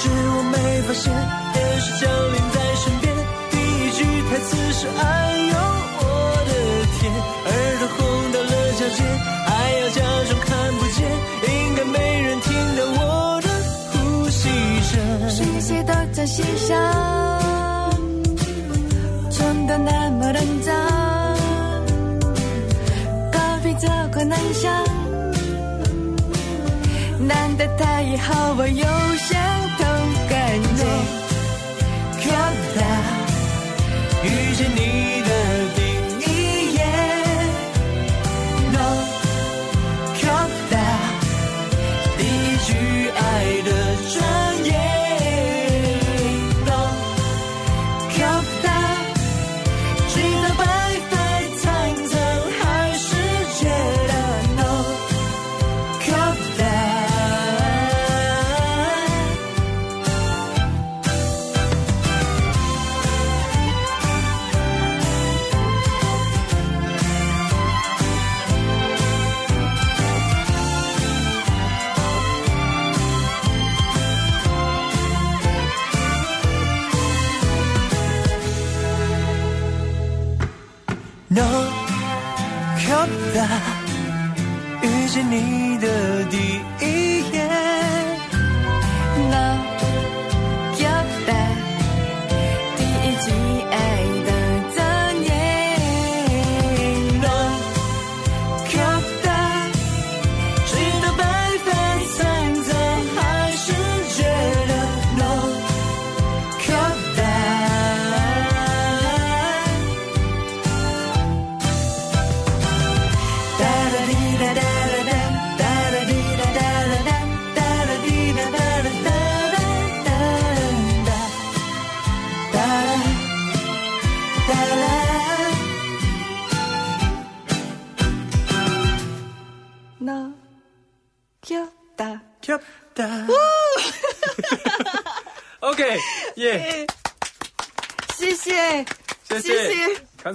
[0.00, 1.10] 是我没发现，
[1.52, 3.10] 电视降临在身边，
[3.50, 3.98] 第一句
[4.30, 5.02] 台词是“哎
[5.50, 5.54] 呦
[5.98, 6.00] 我
[6.46, 6.50] 的
[6.94, 6.98] 天”，
[7.50, 7.98] 耳朵红
[8.30, 8.98] 到了脚尖，
[9.44, 10.98] 还要假装看不见，
[11.50, 12.46] 应该没人听
[12.76, 13.02] 到我
[13.42, 13.48] 的
[13.90, 14.48] 呼吸
[14.82, 14.90] 声。
[15.30, 16.70] 是谁都在心上，
[19.32, 20.72] 穿得那么认真，
[23.32, 24.72] 高飞走过难翔。
[27.18, 28.86] 难得他也好我有
[29.16, 29.67] 相。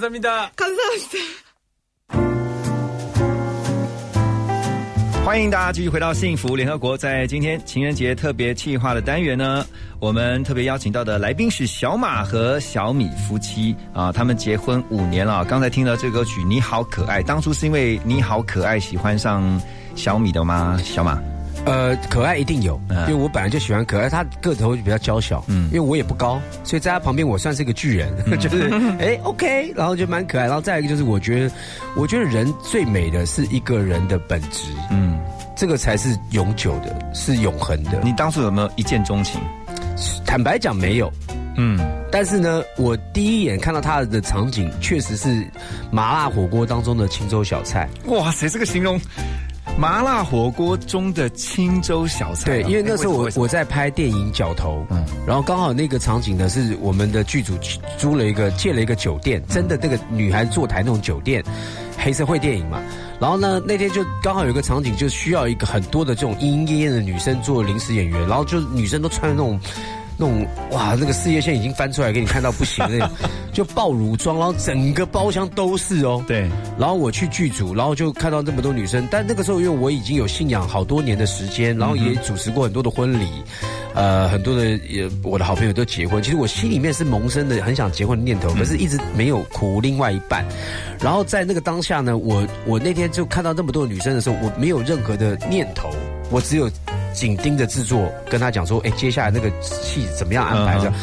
[0.02, 0.50] 감사합니다。
[0.56, 1.18] 감사합니다。
[5.24, 6.96] 欢迎大家继续回到幸福联合国。
[6.96, 9.62] 在今天情人节特别企划的单元呢，
[10.00, 15.44] 我们特别邀请到的来宾是小马和小米夫妻啊，他们结婚五年了。
[15.44, 19.60] 刚才听到这个歌曲《你好可爱》，当初是因为你好可爱喜欢上
[19.94, 20.80] 小米的吗？
[20.82, 21.20] 小马，
[21.65, 31.55] 呃，可爱一定有，因为我本来就喜欢可爱，他个头就比较娇小，嗯，因为我也不高，所以在他旁边我算是个巨人， 就是 哎 OK，然后就蛮可爱，然后再一个就是我觉得，
[31.95, 35.17] 我觉得人最美的是一个人的本质，嗯，
[35.55, 38.01] 这个才是永久的，是永恒的。
[38.03, 39.39] 你当初有没有一见钟情？
[40.25, 41.09] 坦白讲没有，
[41.55, 41.79] 嗯，
[42.11, 45.47] 但是呢，我第一眼看到他的场景，确实是
[45.91, 47.87] 麻辣火锅当中的青州小菜。
[48.07, 48.99] 哇塞，这个形容
[49.77, 52.63] 麻辣火锅中的青州小菜啊。
[52.63, 57.53] 对，因为那时候我我在拍电影《角头》，嗯，然后刚好那个场景呢是我们的剧组
[57.97, 61.43] 租了一个借了一个酒店，真的那个女孩坐台那种酒店，
[61.97, 62.81] 黑社会电影嘛。
[63.19, 69.59] 然后呢，那天就刚好有一个场景，就需要一个很多的这种莺莺燕燕的女生做临时演员，然后就女生都穿的那种。
[70.17, 73.09] 那种哇，那个事业线已经翻出来给你看到不行那种，
[73.51, 76.23] 就爆乳装，然后整个包厢都是哦。
[76.27, 83.27] 对，然后我去剧组，然后就看到那么多女生，但那个时候因为我已经有信仰好多年的时间，然后也主持过很多的婚礼，
[83.93, 90.45] 呃，很多的也我的好朋友都结婚，其实我心里面是萌生的很想结婚的念头，可是一直没有苦另外一半。
[90.99, 95.89] 然后在那个当下呢，我我那天就看到那么多的女生的时候，我没有任何的念头，
[96.29, 96.69] 我只有
[97.13, 100.93] 紧盯着制作，跟他讲说，哎，接下来那个戏怎么样安排这样。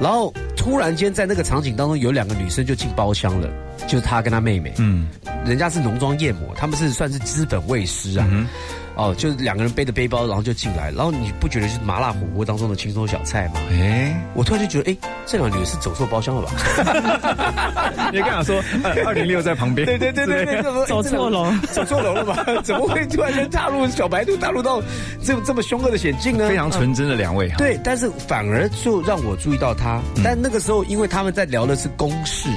[0.00, 3.48] 然后突然间在那个场景当中，有两个女生就进包厢了，
[3.86, 5.08] 就是他跟他妹妹，嗯，
[5.44, 8.26] 人家是浓妆艳抹，他们是算是资本卫师啊。
[8.98, 13.60] 哦，就是两个人背着背包，然后就进来，然后你不觉得是麻辣火锅当中的轻松小菜吗？
[13.70, 16.50] 哎，我突然就觉得，哎，这两个女的是走错包厢了吧？
[18.12, 18.60] 你刚想说
[19.06, 22.44] 二零六在旁边，对对对对对，走错楼，走错楼了吧？
[22.64, 24.82] 怎么会突然间踏入小白兔，踏入到
[25.22, 26.48] 这这么凶恶的险境呢？
[26.48, 27.48] 非常纯真的两位。
[27.56, 30.00] 对，但是反而就让我注意到他。
[30.24, 32.48] 但那个时候，因为他们在聊的是公事。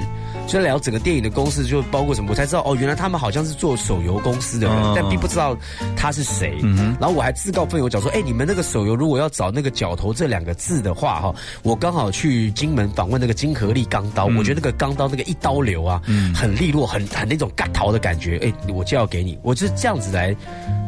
[0.52, 5.56] 就在聊整个电影的公司，就包括什么，我才知道哦，原来他们好像是做手游公司的人，哦但并不知道
[5.96, 6.58] 他是谁。
[7.00, 11.34] 然后我还自告奋勇讲说，哎，你们那个手游如果要找那个“角头”这两个字的话，哈，
[11.64, 16.02] 我刚好去金门访问那个金合力钢刀，我觉得那个钢刀那个一刀流啊，
[16.36, 20.36] 很利落，很很那种嘎桃的感觉，哎，我就要给你，我就是这样子来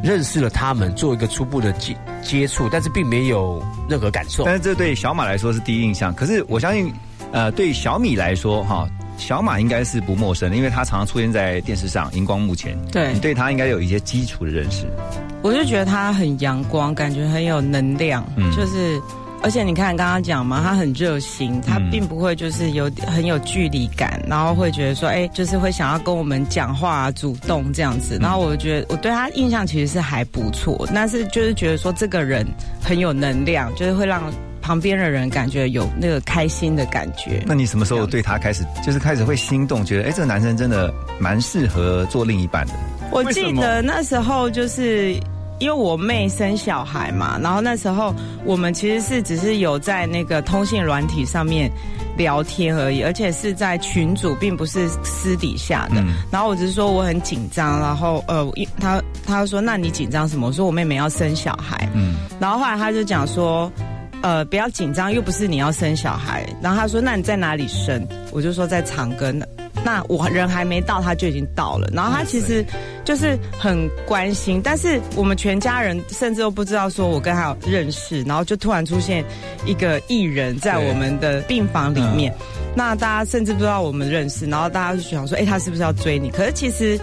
[0.03, 4.43] 认识了他们，做一个初步的接接触，但是并没有任何感受。
[4.43, 6.93] 但是这对小马来说是第一印象，可是我相信，
[7.31, 8.85] 呃，对小米来说，哈。
[9.23, 12.77] 小马应该是不陌生的，因为他常常出现在电视上、荧光幕前。
[12.91, 14.85] 对你对他应该有一些基础的认识。
[15.41, 19.01] 我就觉得他很阳光，感觉很有能量，嗯就是
[19.41, 28.17] 而且你看刚刚讲嘛，他很热心，他并不会就是有很有距离感，然后会觉得说，哎，就是会想要跟我们讲话、主动这样子。
[28.21, 32.45] 然后我觉得我对他印象其实是还不错，但是就是觉得说这个人
[32.81, 34.31] 很有能量，就是会让
[34.63, 37.43] 旁边的人感觉有那个开心的感觉。
[37.45, 42.73] 那你什么时候对他开始就是开始会心动，觉得哎，这个男生真的蛮适合做另一半的？
[43.11, 45.15] 我记得那时候就是。
[45.59, 51.71] 因为我妹生小孩嘛，然后那时候我们其实是只是有在那个通信软体上面
[52.17, 56.03] 聊天而已，而且是在群组，并不是私底下的。
[56.29, 58.45] 然后我只是说我很紧张，然后呃，
[58.81, 60.47] 他他说那你紧张什么？
[60.47, 63.71] 我说我妹妹要生小孩，嗯，然后后来他就讲说，
[64.23, 66.45] 呃，不要紧张，又不是你要生小孩。
[66.61, 68.07] 然后他说那你在哪里生？
[68.31, 69.39] 我就说在长庚。
[69.85, 71.89] 那我人还没到，他就已经到了。
[71.93, 72.65] 然后他其实
[73.03, 79.25] 就是很关心，但是我们全家人甚至都不知道说我跟他有认识，然后就突然出现
[79.65, 82.33] 一个艺人在我们的病房里面。
[82.73, 86.29] 那大家甚至不知道我们认识，然后大家就想说，哎，他是不是要追你？
[86.29, 86.97] 可是其实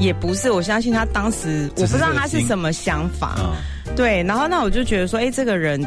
[0.00, 3.36] 也不是，我相信他当时我不知道他是什么想法。
[3.94, 5.78] 对，然后那我就觉得说，哎，这个人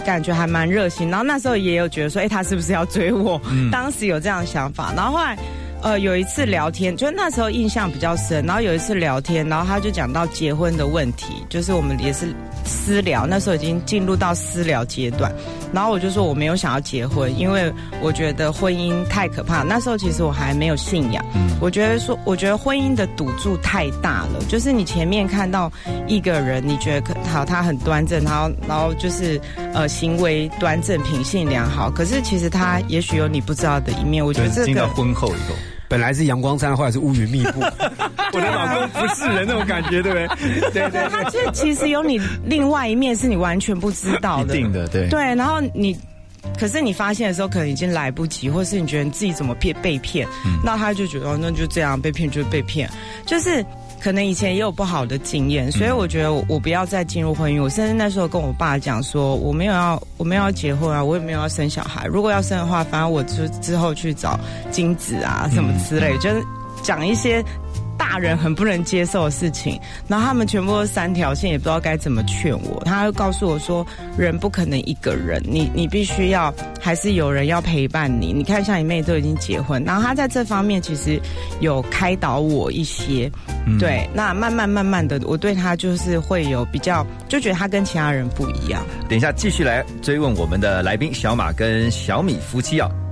[0.00, 1.08] 感觉还蛮热心。
[1.10, 3.40] 然后那时候也有觉得说，哎，他是不是要追我？
[3.70, 4.92] 当时有这样的想法。
[4.96, 5.38] 然后后来。
[5.82, 8.44] 呃，有一次聊天，就那时候印象比较深。
[8.44, 12.34] 然后有一次聊天，然后他就讲到结婚的问题，就是我们也是
[12.66, 15.32] 私聊，那时候已经进入到私聊阶段。
[15.72, 19.62] 然后我就说我没有想要结婚，因为我觉得婚姻太可怕。
[19.62, 21.24] 那时候其实我还没有信仰，
[21.60, 24.40] 我觉得说，我觉得婚姻的赌注太大了。
[24.48, 25.70] 就是你前面看到
[26.06, 29.40] 一个人，你觉得可好，他很端正，然后然后就是
[29.72, 34.24] 呃行为端正、品性良好，可是其实他也许有你不知道的一面。
[34.24, 35.54] 我觉得这个婚后以后。
[35.90, 37.60] 本来是阳光灿烂，后来是乌云密布。
[38.32, 40.28] 我的老公不是人那种感觉，对不对？
[40.70, 45.08] 对对，他就其实有你另外一面是你完全不知道的，一定的，对。
[45.08, 45.98] 对，然后你，
[46.56, 50.28] 可是你发现的时候，可能已经来不及，或是你觉得你自己怎么骗被骗，
[50.64, 52.88] 那他就觉得那就这样被骗就是被骗，
[53.26, 53.66] 就是。
[54.00, 57.62] 可能以前也有不好的经验，所以我觉得我不要再进入婚姻。
[57.62, 62.06] 我甚至那时候跟我爸讲说，我没有要，我没有要结婚啊，我也没有要生小孩。
[62.06, 64.40] 如果要生的话，反正我之之后去找
[64.70, 66.42] 精子啊什么之类，就是
[66.82, 67.44] 讲一些。
[68.00, 69.78] 大人很不能接受的事情，
[70.08, 72.82] 然后他们全部都三条线，也不知道该怎么劝我。
[72.86, 73.86] 他会告诉我说，
[74.16, 78.32] 人不可能一个人，你你必须要还是有人要陪伴你。
[78.32, 81.20] 你看，像你妹都已经结婚，然后他在这方面其实
[81.60, 83.30] 有开导我一些。
[83.78, 88.82] 对，那慢慢慢慢的，我对他就是会有比较，就觉得他跟其他人不一样。
[89.10, 92.90] 等一下继续来追问我们的来宾小马跟小米夫妻啊。
[92.90, 93.09] 很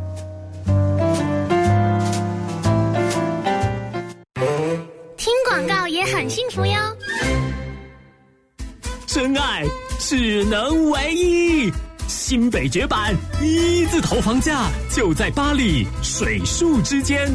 [10.11, 11.71] 只能唯一，
[12.07, 17.31] 新北绝版一字头房价就在巴黎水树之间，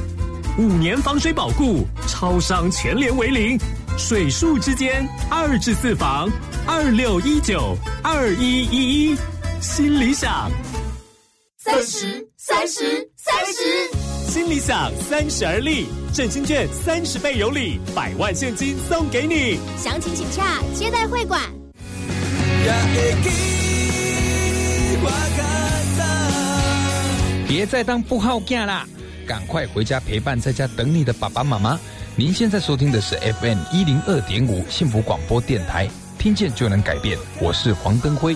[0.57, 3.59] 五年防水保固，超商全联为零，
[3.95, 6.28] 水树之间二至四房
[6.65, 9.17] 二六一九二一一一，
[9.61, 10.49] 新理想
[11.59, 15.86] 三十三十三十，新理想三十而立。
[16.11, 19.59] 振兴券三十倍有礼，百万现金送给你。
[19.78, 21.62] 详情请洽接待会馆。
[27.47, 28.88] 别再当不好干啦，
[29.28, 31.80] 赶快回家陪伴在家等你的爸爸妈妈。
[32.16, 35.88] 您现在收听的是 FM 一零二点五幸福广播电台，
[36.18, 37.18] 听见就能改变。
[37.39, 38.36] 我是黄登辉。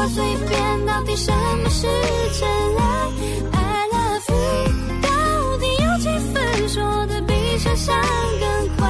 [0.00, 1.32] 天把它挂嘴边，到底什
[1.62, 1.86] 么是
[2.38, 2.48] 真
[2.78, 2.82] 爱
[3.52, 3.58] ？I
[3.92, 4.38] love you，
[5.02, 5.08] 到
[5.58, 7.94] 底有几分说的比想象
[8.40, 8.88] 更快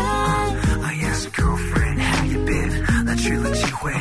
[0.82, 3.92] ？i ask girlfriend how you been，来去了几回，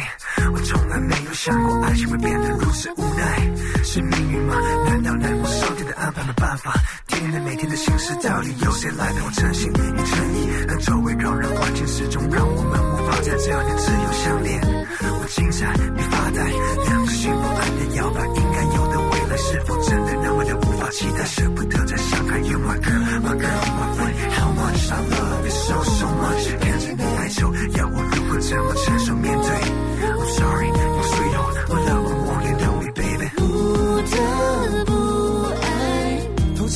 [1.42, 3.40] 想过爱情会变得如此无奈，
[3.82, 4.56] 是命运吗？
[4.86, 6.74] 难道难过上天的安排没办法？
[7.08, 10.50] 天天每天的心事，到底由谁来陪我真心与诚意？
[10.68, 14.60] 但周围扰人环境始终让我们无法在这里自由相恋。
[15.00, 16.44] 我精彩，你发呆，
[16.90, 21.24] 两个心不安的摇摆，应该有的未来是否真的那么的无法期待？
[21.24, 26.60] 舍不得再伤害，You my girl, my girl, my friend, how much I love you so so much。
[26.60, 27.48] 看着你哀愁，
[27.80, 29.48] 要我如何怎么承受面对
[30.04, 30.68] ？I'm sorry,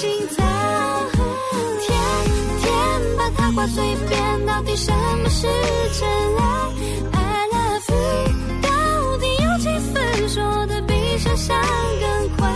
[0.00, 0.36] 心跳。
[1.82, 1.92] 天
[2.62, 2.66] 天
[3.18, 4.90] 把它挂嘴边，到底什
[5.22, 5.46] 么是
[6.00, 6.42] 真爱
[7.12, 7.18] ？I
[7.52, 8.00] love you，
[8.62, 11.54] 到底有几分说的比想象
[12.00, 12.48] 更快？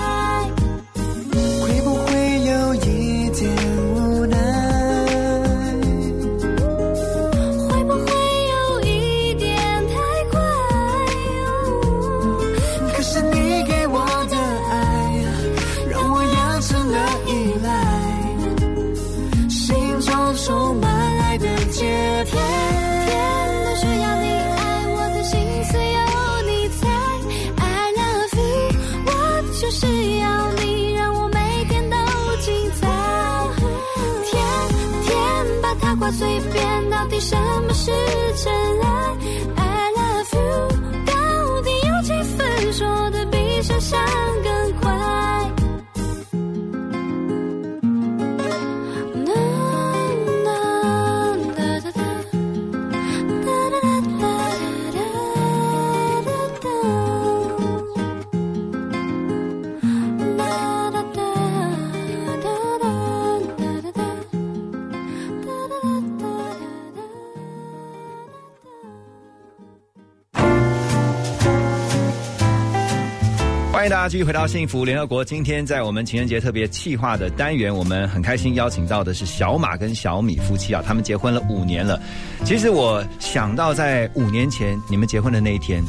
[73.85, 75.23] 欢迎大家继续回到幸福联合国。
[75.23, 82.01] 今天在我们情人节特别企划的单元，我们很开心邀请到的是小马跟小米夫妻啊，他们结婚了五年了。
[82.47, 85.85] 其实我想到在五年前你们结婚的那一天，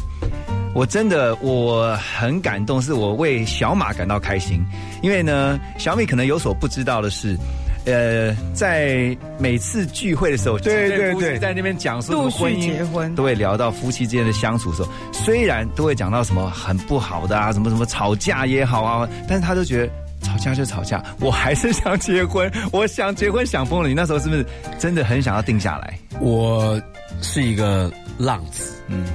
[0.74, 4.62] 我真的我很感动，是我为小马感到开心，
[5.02, 7.38] 因为呢，小米可能有所不知道的是。
[7.86, 23.88] 呃，在每次聚会的时候，对对对对在那边讲说陆续婚姻结婚都会聊到夫妻之间的相处的时候，虽然都会讲到什么很不好的啊，什么什么吵架也好啊，但是他都觉得吵架就吵架，我还是想结婚，我想结婚想疯了。
[23.88, 24.46] 你那时候是不是
[24.80, 25.98] 真的很想要定下来？
[26.20, 26.82] 我
[27.22, 29.06] 是一个浪子，嗯，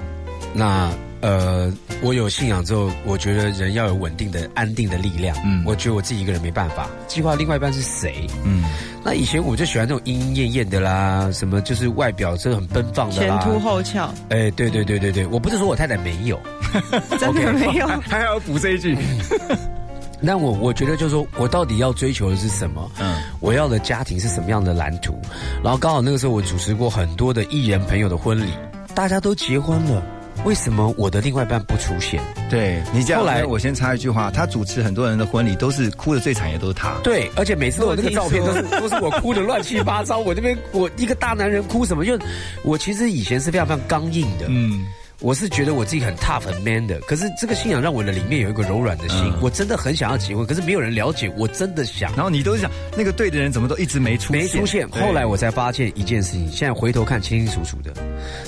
[0.54, 0.90] 那
[1.20, 5.36] 呃，我有信仰之后，我觉得人要有稳定的、安定的力量。
[5.44, 6.88] 嗯，我觉得我自己一个人没办法。
[7.06, 8.26] 计划另外一半是谁？
[8.44, 8.64] 嗯，
[9.04, 14.12] 那以前我就喜欢那种莺莺燕燕的啦，什么就是外表真的很奔放的啦，前凸后翘。
[14.30, 16.40] 哎，对对对对对，我不是说我太太没有，
[17.20, 18.96] 真的没有， 还要补这一句。
[20.22, 22.90] 那我我觉得就是说我到底要追求的是什么？
[23.00, 25.18] 嗯，我要的家庭是什么样的蓝图？
[25.62, 28.50] 然后刚好那个时候我主持过很多的艺人朋友的婚礼，
[28.94, 30.02] 大家都结婚了，
[30.44, 32.20] 为什么我的另外一半不出现？
[32.48, 36.94] 对你这样，后来我先插一句话，他主持很多人的婚礼，都是哭的最惨，也都是他。
[37.04, 40.18] 对，而且每次都有那个照片，都是都是我哭的乱七八糟。
[40.18, 42.04] 我这边我一个大男人哭什么？
[42.04, 42.18] 就
[42.62, 44.86] 我其实以前是非常非常刚硬的，嗯，
[45.20, 46.98] 我是觉得我自己很 tough 很 man 的。
[47.00, 52.10] 可是这个信仰让我的里面有一个柔软的心，嗯我真的很想要结婚，可是没有人了解，我真的想。
[52.14, 54.88] 然后你都是想那个对的人怎么都一直没出现，没出现。
[54.88, 57.92] 后来我才发现一件事情，现在回头看清清楚楚的，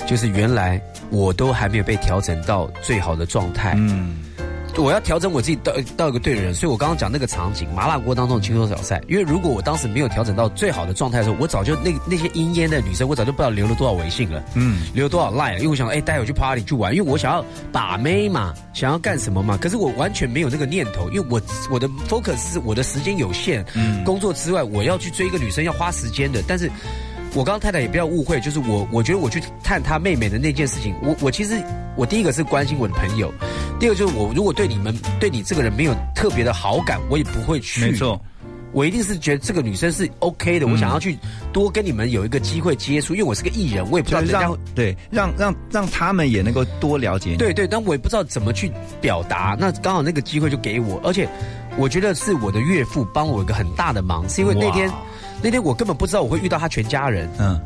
[0.07, 3.73] 就是原来我都还没有被调整到最好的状态。
[3.77, 4.17] 嗯。
[4.81, 9.01] 我要调整我自己到到一个对的人，所以我刚刚讲那个场景，麻辣锅当中的轻松小赛。
[9.07, 15.57] 因为如果我当时没有调整到最好的状态的时候，我早就那那些阴烟的女生，我早就不知道留了多少微信了，嗯，留了多少 line 了。
[15.57, 19.57] 因为我想，哎，待会去 party 去玩，因为我想要把妹嘛，想要干什么嘛。
[19.57, 26.71] 可是我完全没有那个念头，因为我我的 focus 是我的时间有限，嗯工作之外我要去追一个女生要花时间的，但是。
[27.35, 31.59] 我刚刚太太也不要误会，就是我，我觉得我去探她妹妹的那件事情，我我其实
[31.95, 33.33] 我第一个是关心我的朋友，
[33.79, 37.81] 第二个就是我如果对你们对你这个人没有特别的好感，我也不会去。
[37.81, 38.21] 没错，
[38.71, 41.17] 我一定是觉得这个女生是 OK 的，我想要去
[41.51, 47.37] 多跟你们有一个机会接触，因为我是个艺人，我也不知道让对让让让他们也能够多了解你。
[47.37, 48.71] 对对，但我也不知道怎么去
[49.01, 49.57] 表达。
[49.59, 51.27] 那刚好那个机会就给我，而且
[51.77, 54.95] 我觉得是我的岳父帮我一个很大的忙，是因为那天哇
[55.43, 57.27] 那天我根本不知道我会遇到他全家人。
[57.37, 57.59] 嗯，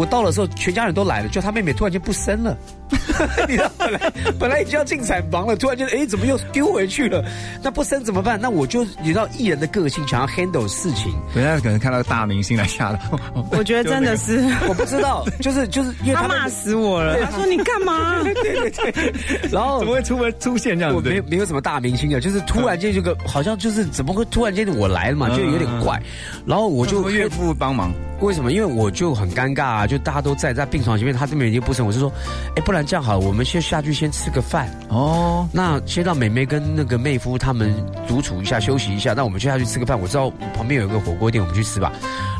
[0.00, 2.56] 我到的时候，全家人都来了，就他妹妹突然间不生了。
[3.46, 7.22] 你知道，本来本来已经要进产房了，突然间哎，怎么又丢回去了？
[7.62, 8.40] 那不生怎么办？
[8.40, 11.14] 那我就你知道艺人的个性，想要 handle 事情。
[11.34, 12.98] 人家可能看到大明星来吓到，
[13.52, 17.14] 我觉得真的是，我不知道，就是就是因为他他骂死我了。
[17.14, 18.22] 对他说你干嘛？
[18.24, 19.12] 对对对，
[19.52, 20.96] 然后怎么会出出现这样子？
[20.96, 26.00] 我没有没有什么大明星的，就是突然间这个好像就是怎么会突然间我来了嘛，就有点怪。
[26.46, 28.50] 然后我就岳父帮忙，为什么？
[28.50, 32.10] 因为我就很尴尬啊，就大家都在在病床前面，他这边已经不成，我就说，
[32.54, 35.48] 哎，不然这样好了，我们先下去先吃个饭哦。
[35.52, 37.74] 那先让妹妹跟那个妹夫他们
[38.06, 39.12] 独处一下，休息一下。
[39.12, 40.00] 那我们就下去吃个饭。
[40.00, 41.92] 我知道旁边有一个火锅店，我们去吃吧。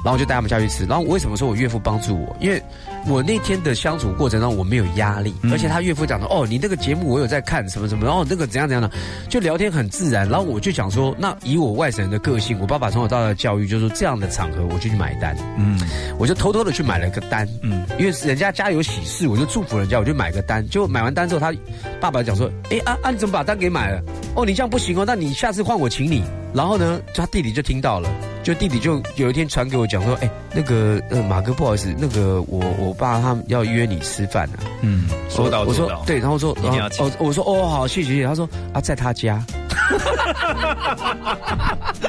[0.05, 0.87] 然后就带他们下去吃。
[0.87, 2.35] 然后为什么说我岳父帮助我？
[2.41, 2.63] 因为
[3.07, 8.91] 我那天的相处过程中我没有压力，而且他岳父讲说，哦，你那个节目我有在看什么什么，然后那个怎样怎样的，
[9.29, 10.29] 就聊天很自然。
[10.29, 15.37] 然后我就讲说，那以我外省人的个性，我爸爸从小到大的教育就是，这样的场合我就去买单。
[15.59, 15.79] 嗯，
[16.19, 20.67] 我就偷偷的去买了个单，嗯，因为人家家有喜事，我就祝福人家，我就买个单。
[20.69, 21.53] 结果买完单之后，他
[22.01, 24.03] 爸爸讲说：“哎啊啊，你怎么把单给买了？
[24.35, 26.23] 哦，你这样不行哦，那你下次换我请你。”
[26.53, 28.11] 然后呢，他弟弟就听到了，
[28.43, 38.27] 就弟弟就有一天传给我讲说：“哎，那个呃马哥，不好意思，那个我我爸他们要约你吃饭啊、嗯，说到我说对，然后说一定要请哦，我说哦好，谢谢谢谢。
[38.27, 39.45] 他说啊，在他家。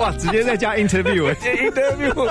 [0.00, 2.28] 哇，直接在家 interview 接 interview，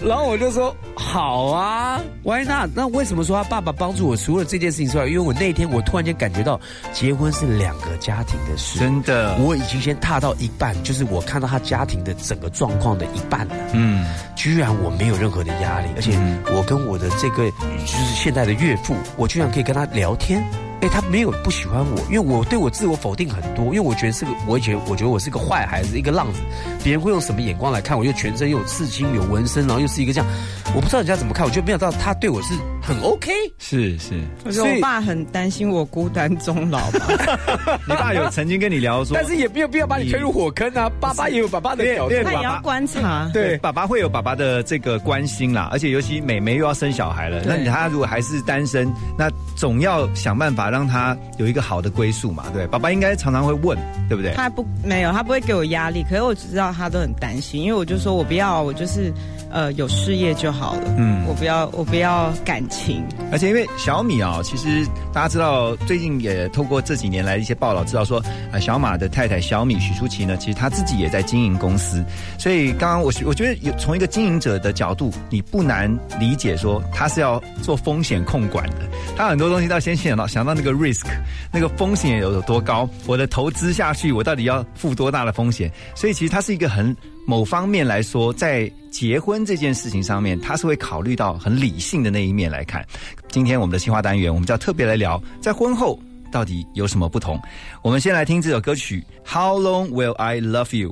[0.00, 2.70] 然后我就说好啊，Why not？
[2.74, 4.16] 那为什么说他爸爸帮助我？
[4.16, 6.58] 除了这件事情之外，因为我那天我突然间感觉到
[6.92, 13.54] 结婚是两个家庭的事，真的，我已经先踏到一半，就是我看到他家庭的整个状况的一半了。
[13.72, 16.18] 嗯，居然我没有任何的压力，而且
[16.54, 20.42] 我跟我的这个就是现在的岳父，我居然可以跟他聊天。
[20.82, 26.40] 哎，他没有不喜欢我，因为我对我自我否定很多，因为我觉得是个，我以前我觉得我是个坏孩子，一个浪子，
[26.82, 28.04] 别人会用什么眼光来看我？
[28.04, 30.28] 又全身又有刺青，有纹身，然后又是一个这样，
[30.74, 33.32] 我不知道人家怎么看，我就没想到他对我是很 OK。
[33.58, 37.06] 是是，我觉得我爸很担心我孤单终老吧。
[37.88, 43.30] 你爸有曾经跟你聊说，但是也没有必要把你推入火坑啊，爸爸也有爸爸的角度，他也要观察。
[43.32, 53.78] 对，爸爸会有爸爸的这个关心啦，而且尤其美眉又要生小孩了，那你他如果还是单身，那总要想办法让他有一个好的归宿嘛，对，爸爸应该常常会问，
[54.08, 54.32] 对不对？
[54.34, 59.12] 他不没有，他不会给我压力，可是我只知道他都很担心，因为我就说我不要，我就是
[59.52, 72.04] 呃有事业就好了，嗯，我不要我不要感情，而且因为小米啊、其实大家知道，最近也透过这几年来的一些报道，知道说，呃，小马的太太小米许淑琪呢，其实她自己也在经营公司，
[72.38, 81.06] 所以刚刚我我觉得有从一个经营者的角度，你不难理解说，他是要做风险控管的，他很多东西都要先想到想到那个 risk，
[81.52, 86.96] 那个风险有有多高，我的投资下去，我到底要付多大的风险，所以其实他是一个很
[87.26, 92.84] 某方面来说，在结婚这件事情上面，他是会考虑到很理性的那一面来看。
[93.28, 95.98] 今天我们的计划单元，我们就要特别来聊，在婚后
[96.30, 97.40] 到底有什么不同。
[97.82, 100.90] 我们先来听这首歌曲《How Long Will I Love You》。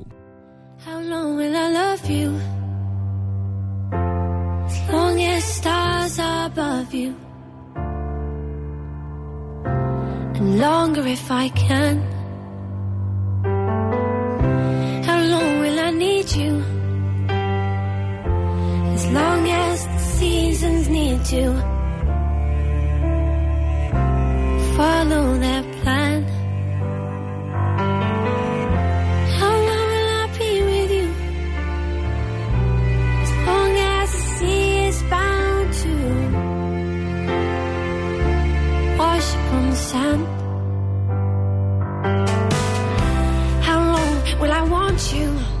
[0.85, 2.31] How long will I love you?
[4.89, 7.13] Long as stars are above you.
[10.33, 11.99] And longer if I can.
[16.01, 16.53] need you.
[18.95, 21.43] As long as the seasons need to
[24.77, 26.19] follow that plan.
[29.39, 31.09] How long will I be with you?
[33.23, 35.93] As long as the sea is bound to
[38.99, 40.41] wash upon the sand.
[45.13, 45.60] you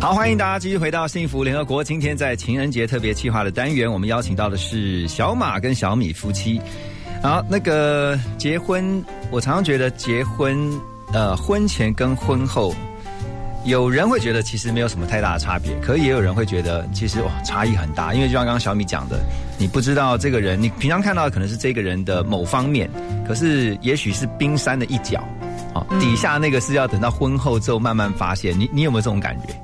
[0.00, 1.84] 好，欢迎大家继续回到幸福联合国。
[1.84, 6.58] 今天在情人节特别企划的单元，我们邀请到的是小马跟小米夫妻。
[7.22, 10.56] 好，那个结婚，我常常觉得结婚，
[11.12, 12.74] 呃，婚前跟婚后，
[13.64, 18.12] 有人会觉得其实没有什么太大的差别，可也有人会觉得其实哇差异很大。
[18.12, 19.20] 因为就像刚刚小米讲的，
[19.58, 22.90] 你不知道这个人，你平常看到的可能是这个人的某方面，
[23.26, 25.22] 可是也许是冰山的一角，
[25.74, 28.58] 哦，底下那个是要等到婚后之后慢慢发现。
[28.58, 29.54] 你你有没有这种感觉？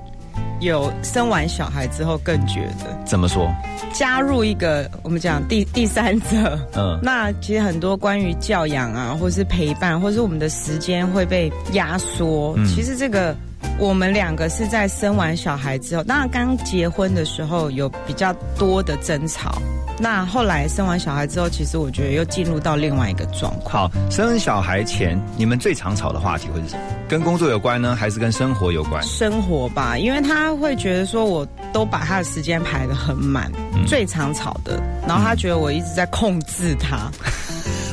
[0.60, 3.50] 有生完小孩之后更觉得怎么说？
[3.94, 12.54] 加入一个我们讲第第三者，嗯那其实很多关于教养啊，或是陪伴，或是我们的时间会被压缩。
[12.56, 13.34] 嗯其实这个
[13.78, 19.60] 我们两个是在生完小孩之后，当然刚结婚的时候有比较多的争吵，
[19.98, 23.88] 那后来生完小孩之后，其实我觉得又进入到另外一个状况。
[23.88, 26.82] 好，生小孩前你们最常吵的话题会是什么？
[27.08, 29.02] 跟工作有关呢，还是跟生活有关？
[29.02, 37.10] 生活吧，因为他会觉得说我都把他的时间排得很满，嗯最常吵的，然后他觉得我一直在控制他，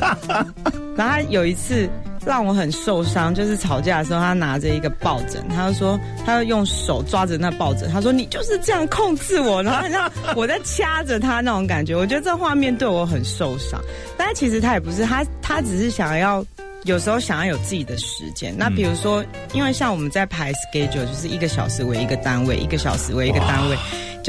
[0.96, 1.88] 然后他有一次
[2.28, 13.80] 让我很受伤，就是吵架的时候，他拿着一个抱枕，他就说他就用手抓着那抱枕，他说你就是这样控制我，然后好像我在掐着他那种感觉，我觉得这画面对我很受伤，
[14.16, 16.44] 但其实他也不是，他他只是想要。
[16.84, 19.22] 有时候想要有自己的时间，那比如说，
[19.52, 23.76] 因为像我们在排 schedule，就是一个小时为一个单位，一个小时为一个单位，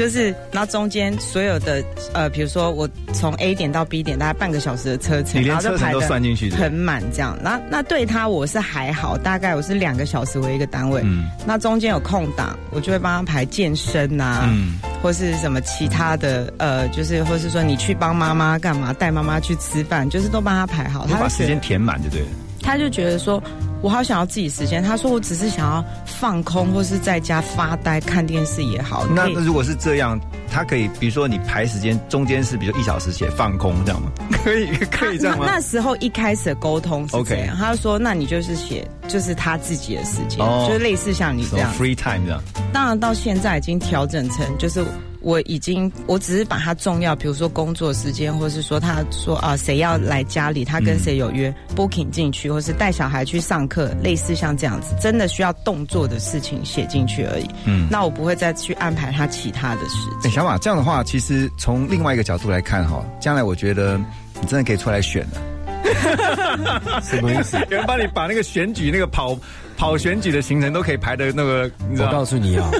[0.00, 1.84] 就是然后中间所有的
[2.14, 7.38] 呃，比如说我从 A 点到 B 点，大概半个小时的车程，你连车程都算进去很满这样。
[7.42, 21.04] 那那对他我是还好，大概我是两个小时为一个单位，嗯那中间有空档，我就会帮他排健身呐、嗯或是什么其他的呃，就是或是说你去帮妈妈干嘛，带妈妈去吃饭，就是都帮他排好。
[21.06, 22.26] 你把他就觉得时间填满就对了。
[22.62, 23.42] 他就觉得说，
[23.82, 24.82] 我好想要自己时间。
[24.82, 29.06] 他说我只是想要放空，或是在家发呆看电视也好。
[29.14, 30.18] 那那如果是这样，
[30.50, 34.10] 他可以比如说你排时间中间是比如一小时写放空这样吗？
[34.44, 35.54] 可以可以这样吗那？
[35.54, 42.42] 那时候一开始的沟通是这 OK 样他就说，那你就是写就是他自己的时间，哦就是类似像你这样 free time 这样？
[42.72, 44.84] 当然到现在已经调整成，就是
[45.20, 57.48] 我已经我只是把它重要，比如说工作时间，或是说他说啊谁要来家里，他跟谁有约、booking 进去，或是带小孩去上课，类似像这样子，真的需要动作的事情写进去而已。
[57.64, 63.98] 嗯那我不会再去安排他其他的事哎，小马这样的话，其实从另外一个角度来看哈，将来我觉得
[64.40, 65.40] 你真的可以出来选了。
[67.02, 67.56] 什么意思？
[67.70, 69.36] 有人帮你把那个选举那个跑
[69.76, 72.06] 跑选举的行程都可以排的那个，我？
[72.12, 72.70] 告诉你啊，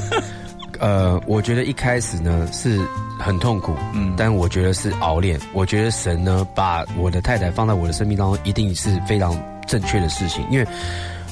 [0.81, 2.81] 呃，我觉得一开始呢是
[3.19, 5.39] 很痛苦，嗯，但我觉得是熬练。
[5.53, 9.33] 我觉得神呢把我的太太放在我的生命当中，一定是非常
[9.67, 10.67] 正确的事情，因为。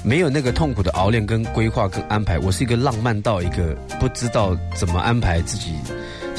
[0.05, 5.74] 没有那个痛苦的熬练、跟规划、跟安排，我是一个浪漫到一个不知道怎么安排自己，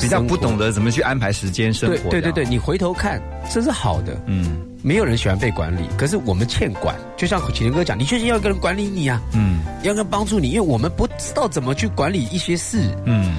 [0.01, 2.09] 比较不懂得怎么去安排时间生活。
[2.09, 3.21] 对对对对，你回头看，
[3.51, 4.17] 这是好的。
[4.25, 6.95] 嗯，没有人喜欢被管理，可是我们欠管。
[7.17, 13.35] 就像启林哥讲，你确实要一个人管理你啊，嗯，要有人帮助你，因为我们不知道怎么去管理一些事，嗯，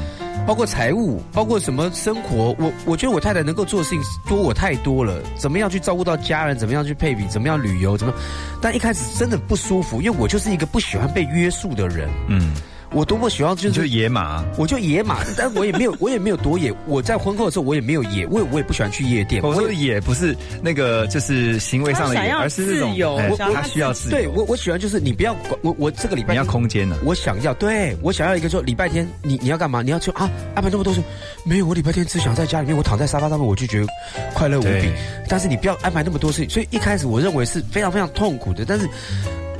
[0.46, 2.54] 包括财务，包括什么生活。
[2.58, 8.12] 我我觉得我太太能够做的事情多我太多了，怎么样去照顾到家人，怎么样去配比，怎么样旅游，怎么？
[8.60, 12.08] 但一开始真的不舒服，因为我就是一个不喜欢被约束的人。
[12.28, 12.52] 嗯，
[12.92, 16.74] 我多么希望就是就野马，我就野马，但我也没有， 我也没有多野。
[16.86, 19.42] 我在婚后的时候，我也没有野，我也我也不喜欢去夜店。
[19.44, 24.16] 我说的野不是那个就是行为上的野，而是那种自由他需要自由。
[24.16, 26.98] 对我我喜欢就是你不要管我我这个礼拜你要空间了。
[27.04, 29.82] 我想要，对我想要一个说礼拜天你你要干嘛？
[29.82, 30.28] 你要去啊？
[30.56, 31.00] 安排那么多事，
[31.44, 33.86] 没有，我礼拜天只想在家里面，我躺在沙发上面，我就觉得
[34.34, 34.90] 快乐无比。
[35.28, 38.64] 但是你不要安排那么多事情，所以一开始我认为是非常非常痛苦的。
[38.66, 38.88] 但是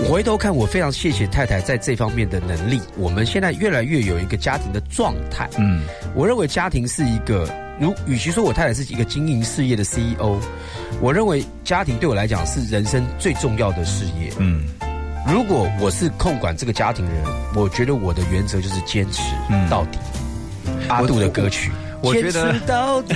[0.09, 2.81] 回头看，我非常谢谢太太在这方面的能力。
[2.97, 5.49] 我们现在越来越有一个家庭的状态。
[5.57, 5.83] 嗯，
[6.15, 7.49] 我认为家庭是一个，
[7.79, 10.41] 如与其说我太太是一个经营事业的 CEO，
[11.01, 14.33] 我认为家庭对我来讲是人生最重要的事业。
[14.39, 14.65] 嗯，
[15.33, 17.25] 如果我是控管这个家庭的人，
[17.55, 19.23] 我觉得我的原则就是坚持
[19.71, 19.99] 到底。
[20.89, 21.71] 阿杜的歌曲。
[22.03, 23.15] 嗯我觉得到底，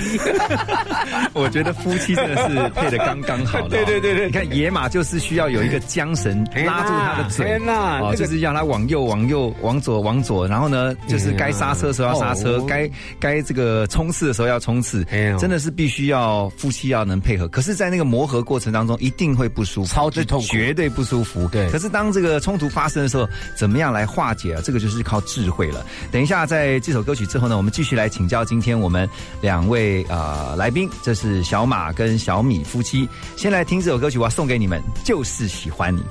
[1.33, 3.69] 我觉得夫妻真的是配的刚刚好的、哦。
[3.71, 15.05] 对对对对你看野马就是需要有一个缰绳拉住他的嘴，天呐哦，就是让他往右、往右、往左、往左，然后呢，就是该刹车的时候要刹车，哦该该这个冲刺的时候要冲刺，
[15.39, 17.49] 真的是必须要夫妻要能配合。
[17.49, 21.49] 可是，在那个磨合过程当中，一定会不舒服，超级痛苦绝对不舒服。
[21.49, 23.27] 对可是当这个冲突发生的时候，
[23.57, 24.61] 怎么样来化解啊？
[24.63, 25.85] 这个就是靠智慧了。
[26.13, 29.09] 等一下，在这首歌曲之后呢，我们继续来请教今天跟我们
[29.41, 33.09] 两位呃来宾，这是小马跟小米夫妻。
[33.37, 36.03] 先来听这首歌曲，我要送给你们，就是喜欢你。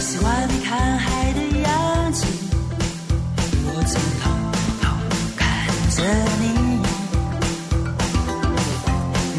[0.00, 2.24] 喜欢看海的样子，
[3.66, 4.00] 我偷
[4.80, 4.88] 偷
[5.36, 5.46] 看
[5.90, 6.02] 着
[6.40, 6.44] 你，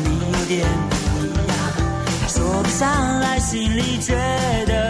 [0.03, 1.57] 你有点不一样，
[2.27, 4.13] 说不上来，心里觉
[4.67, 4.84] 得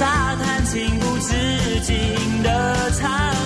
[0.00, 1.34] 沙滩，情不自
[1.82, 3.39] 禁的唱。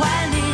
[0.00, 0.49] 怀里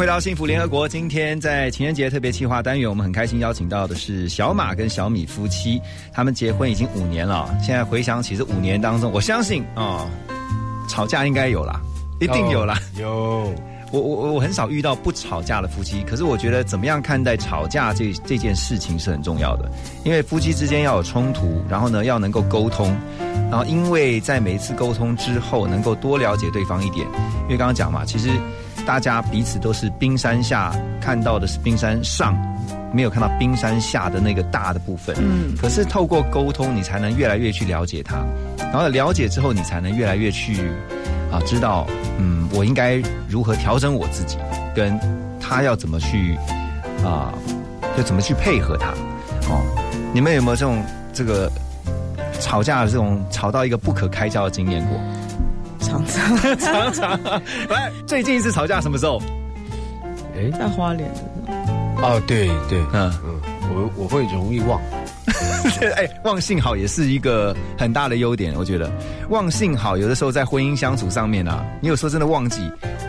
[0.00, 0.88] 回到幸福联合国。
[0.88, 5.78] 今天在情人节特别企划单元，我们很开心邀请到的是小马跟小米夫妻，
[6.10, 7.54] 他们结婚已经五年了。
[7.62, 10.10] 现在回想起这五年当中，我相信啊、哦
[10.88, 11.78] 吵架应该有啦，
[12.18, 12.78] 一定有啦。
[12.98, 13.52] 有。
[13.92, 19.70] 我我我很少遇到不吵架的夫妻，可是我觉得怎么样看待吵架这这件事情是很重要的，
[20.02, 22.96] 因为夫妻之间要有冲突，然后呢要能够沟通，
[23.50, 27.06] 然后因为在每一次沟通之后，能够多了解对方一点，
[27.42, 28.30] 因为刚刚讲嘛，其实
[28.86, 32.36] 大家彼此都是冰山下看到的是冰山上，
[32.92, 35.14] 没有看到冰山下的那个大的部分。
[35.18, 38.24] 嗯，可是透过沟通，你才能越来越去了解他，
[38.58, 40.68] 然后了解之后，你才能越来越去
[41.30, 41.86] 啊知道，
[42.18, 44.36] 嗯，我应该如何调整我自己，
[44.74, 44.98] 跟
[45.40, 46.36] 他要怎么去
[47.04, 47.32] 啊，
[47.96, 48.88] 就怎么去配合他。
[49.48, 49.62] 哦，
[50.12, 51.50] 你们有没有这种这个
[52.40, 54.98] 吵架的这种吵到一个不可开交的经验过？
[55.80, 57.20] 常常 常常，
[57.68, 59.20] 来，最近一次吵架什么时候？
[60.36, 61.10] 哎，在花莲。
[62.02, 63.12] 哦，对对，嗯。
[63.24, 63.40] 嗯，
[63.74, 64.80] 我我会容易忘。
[65.96, 68.90] 哎，忘性好也是一个很大的优点，我觉得。
[69.28, 72.60] 忘性好，有的时候在婚姻相处上面啊，你有时候真的忘记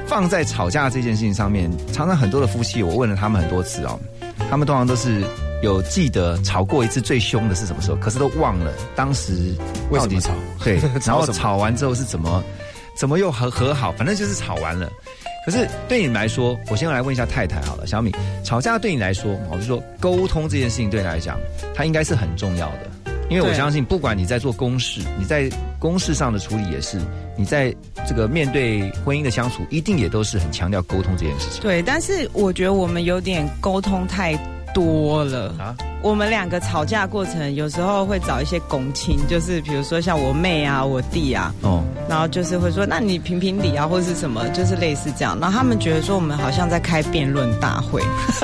[0.06, 4.00] 放在吵架这件事情上面，常常很多的夫妻，我问了他们很多次哦，
[4.50, 5.24] 他们通常都是
[5.64, 9.56] 有记得吵过一次最凶的是什么时候，可是都忘了当时
[9.90, 10.32] 为什么吵，
[10.64, 12.44] 对， 然后吵完之后是怎么
[13.02, 14.88] 怎么又和和好，反正就是吵完了。
[15.44, 18.12] 可是对你来说，我先来问一下太太好了，小米，
[18.44, 21.40] 吵架对你来说，我就说沟通这件事情对你来讲，
[21.74, 22.92] 它应该是很重要的，
[23.28, 25.50] 因为我相信，不管你在做公事，你在
[25.80, 27.00] 公事上的处理也是，
[27.36, 27.76] 你在
[28.08, 31.60] 这个面对婚姻的相处，一定也都是很强调沟通这件事情。
[31.60, 34.38] 对，但是我觉得我们有点沟通太
[34.74, 35.76] 多了啊。
[36.04, 45.38] 我们两个吵架过程，有时候会找一些拱亲，就是比如说像我妹啊、我弟啊，哦，然后就是会说，那你评评理啊，或是什么，就是类似这样。
[45.40, 48.02] 然后他们觉得说，我们好像在开辩论大会，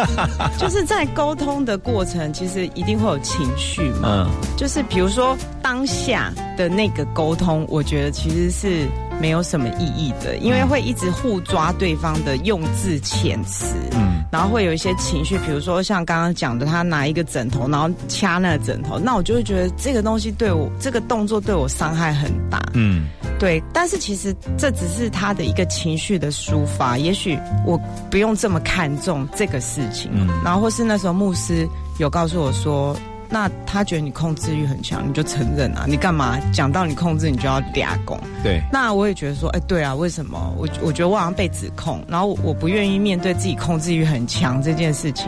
[0.60, 4.28] 就是在沟通的过程，其实一定会有情绪嘛。
[4.28, 8.88] 嗯，就是比如说当下的那个沟通，我觉得其实是
[9.20, 23.08] 没有什么意义的，因为会一直互抓对方的用字遣词，嗯，然后会有一些情绪，比如说像刚刚讲的，他拿一个枕头，然后掐那个枕头，那我就会觉得这个东西对我这个动作对我伤害很大，嗯，
[23.40, 27.80] 对，但是其实这只是他的一个情绪的抒发，也许我
[28.12, 30.28] 不用这么看重这个事情，嗯。
[30.44, 31.68] 然后或是那时候牧师
[31.98, 32.96] 有告诉我说。
[33.30, 35.86] 那他觉得你控制欲很强，你就承认啊！
[35.88, 38.20] 你干嘛讲到你控制，你就要嗲拱？
[38.44, 40.54] 对，那我也觉得说，哎，对啊，为什么？
[40.58, 45.28] 我我觉得我好像被指控，然后我不愿意面对自己控制欲很强这件事情。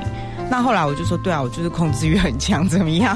[0.51, 3.15] 那后来我就说，对啊，我就是控制欲很强，怎么样？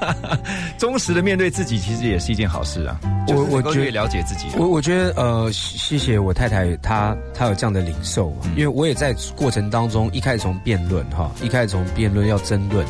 [0.76, 3.00] 忠实的面对自己，其实也是一件好事啊。
[3.28, 4.46] 我我觉得了解自己。
[4.58, 12.84] 我我觉得呃，谢谢我太太，她她有这样的领受，嗯因为我也在过程当中，一开始从辩论哈，一开始从辩论要争论，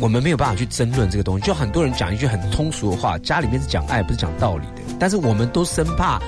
[0.00, 1.46] 我们没有办法去争论这个东西。
[1.46, 6.20] 就很多人讲一句很通俗的话，家里面是讲爱，不是讲道理的，但是我们都生怕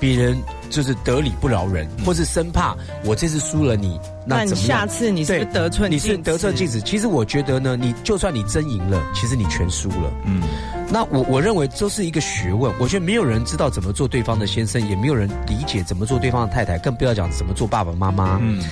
[0.00, 0.36] 别人
[0.70, 6.80] 就是得理不饶人，或是生怕我这次输了你，那你怎么样下次你是不是得寸你是得寸进尺。
[6.80, 10.12] 其实我觉得呢，你就算你真赢了，其实你全输了。
[10.24, 10.42] 嗯，
[10.90, 18.38] 那我我认为这是一个学问，我觉得没有人知道怎么做对方的先生，也没有人理解怎么做对方的太太，更不要讲怎么做爸爸妈妈。
[18.40, 18.62] 嗯，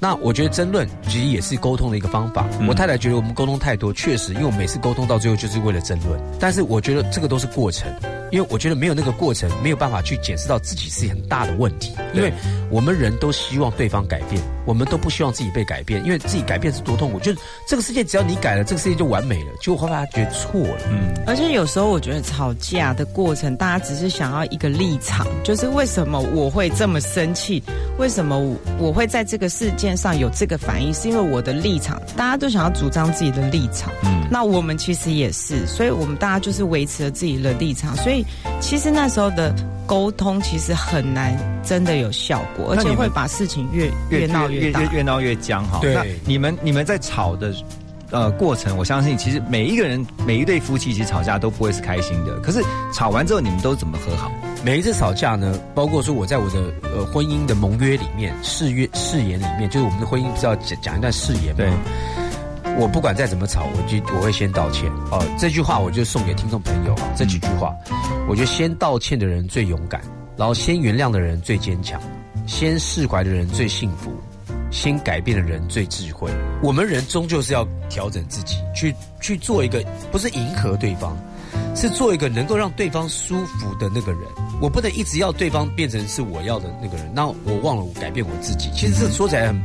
[0.00, 2.48] 那我觉得争论其实也是沟通的一个方法。
[2.58, 6.18] 嗯我太太觉得我们沟通太多，确实，因为我每次沟通到最后就是为了争论。
[6.38, 7.92] 但是我觉得这个都是过程，
[8.30, 11.92] 因为我觉得没有那个过程，没有办法去检视到自己是很大的问题。
[12.14, 12.32] 因为
[12.70, 17.18] 我们人都希望对方改变，我们都不希望自己被改变，因为自己改变是多痛苦。
[17.20, 19.50] 就是这个世界只要你改了，这个世界就完美了。
[19.60, 20.82] 结果后来他觉得错了。
[20.90, 27.62] 嗯，而且有时候我觉得吵架的过程，大家只是想要一个立场，就是为什么我会这么生气？
[27.98, 30.92] 为什么我我会在这个事件上有这个反应？
[30.94, 33.92] 是因为我的立场，大家都想要主张自己的立场。
[34.04, 38.19] 嗯，那我们其实也是，所以我们大家就是维持了自己的立场，所以
[38.60, 39.54] 其实那时候的
[39.86, 44.80] 沟通其实很难真的有效果，而且会把事情越越闹越大。
[44.80, 45.78] 越越闹越僵哈。
[45.80, 47.52] 对那你们你们在吵的
[48.10, 52.38] 呃过程，我相信其实每一个人每一对夫妻其实吵架都不会是开心的。
[52.40, 54.30] 可是吵完之后，你们都怎么和好？
[54.62, 61.78] 每一次吵架呢，包括说我在我的呃婚姻的盟约里面、誓约誓言里面，就是我们的婚姻不是要讲讲一段誓言吗？
[62.78, 64.90] 我不管再怎么吵，我就我会先道歉。
[65.10, 67.74] 哦，这句话我就送给听众朋友啊，这几句话，
[68.28, 70.00] 我觉得先道歉的人最勇敢，
[70.36, 72.00] 然后先原谅的人最坚强，
[72.46, 74.12] 先释怀的人最幸福，
[74.70, 76.30] 先改变的人最智慧。
[76.62, 81.16] 我们人终究是要调整自己，去去做一个不是迎合对方，
[81.76, 84.22] 是做一个能够让对方舒服的那个人。
[84.60, 88.70] 我不能一直要对方变成是我要的那个人，那我忘了我改变我自己。
[88.74, 89.58] 其实这说起来很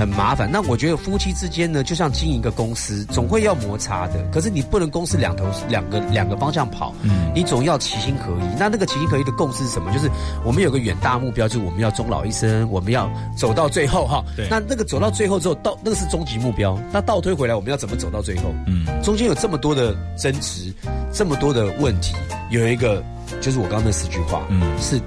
[0.00, 0.48] 很麻烦。
[0.50, 4.14] 那我觉得夫妻之间呢，就像经营一个公司，总会要摩擦的。
[4.32, 8.58] 可是你不能公司两头两个两个方向跑，嗯你总要齐心合一。
[8.58, 9.92] 那那个齐心合一的共识是什么？
[9.92, 10.10] 就是
[10.42, 14.24] 我们有个远大目标，就是我们要终老一生，我们要走到最后哈。
[14.34, 16.78] 对那那个走到最后之后，到那个是终极目标。
[16.90, 18.54] 那倒推回来，我们要怎么走到最后？
[18.66, 20.72] 嗯，中间有这么多的争执，
[21.12, 22.14] 这么多的问题，
[22.48, 23.04] 有一个
[23.42, 24.98] 就是我刚刚那四句话，嗯是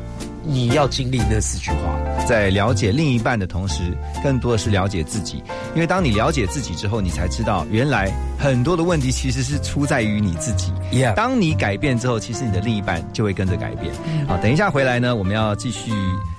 [0.44, 2.00] 你要经历那四句话。
[2.28, 5.44] 在了解另一半的同时，更多的是了解自己。
[5.76, 10.72] 因为当你了解自己之后，你才知道原来很多的问题其实是出在于你自己。
[10.92, 13.94] Yeah 当你改变之后，其实你的另一半就会跟着改变。
[14.28, 15.92] 好，等一下回来呢，我们要继续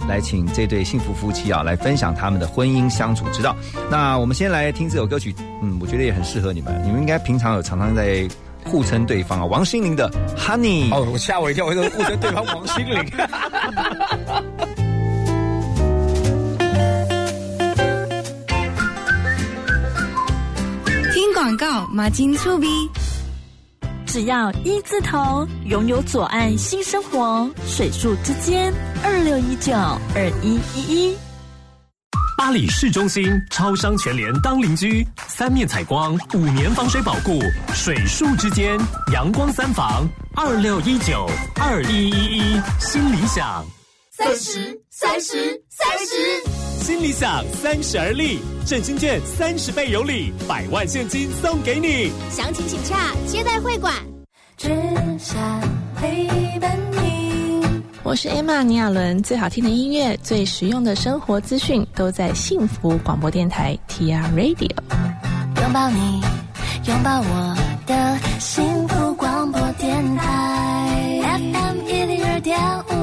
[0.09, 3.55] 来请这对幸福夫妻啊，来分享他们的婚姻相处之道。
[3.91, 6.81] 那我们先来听这首歌曲，嗯，我觉得也很适合你们。
[6.85, 8.27] 你们应该平常有常常在
[8.65, 10.93] 互称对方啊，王心凌的 Honey。
[10.93, 13.05] 哦，我吓我一跳，我说 互称对方王心凌。
[21.13, 22.69] 听广告，马金粗逼。
[24.07, 28.73] 只要一字头，拥有左岸新生活，水树之间
[29.03, 31.17] 二六一九二一一一。
[32.37, 37.41] 巴黎市中心超商全联当邻居，三面采光，五年防水保护，
[37.73, 38.77] 水树之间
[39.13, 41.31] 阳光三房，二六一九
[41.61, 43.65] 二一一一，新理想。
[44.11, 46.85] 三十，三十，三十。
[46.85, 52.11] 新理想三十而立，振兴券三十倍有礼，百万现金送给你。
[52.31, 53.95] 详情请洽接待会馆。
[54.57, 54.69] 只
[55.19, 55.61] 想
[55.97, 57.24] 陪伴你。
[58.05, 64.71] 我是 Emma 倪亚伦，最好听的音乐，最实用的生活资讯都在幸福广播电台 TR Radio。
[65.63, 66.21] 拥抱你，
[66.87, 67.57] 拥抱我
[67.87, 72.61] 的幸福广播电台 FM 一零二点
[72.91, 72.95] 五。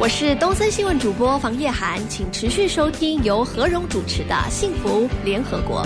[0.00, 5.84] 我是东森新闻主播房叶涵，请持续收听由何荣主持的《幸福联合国》。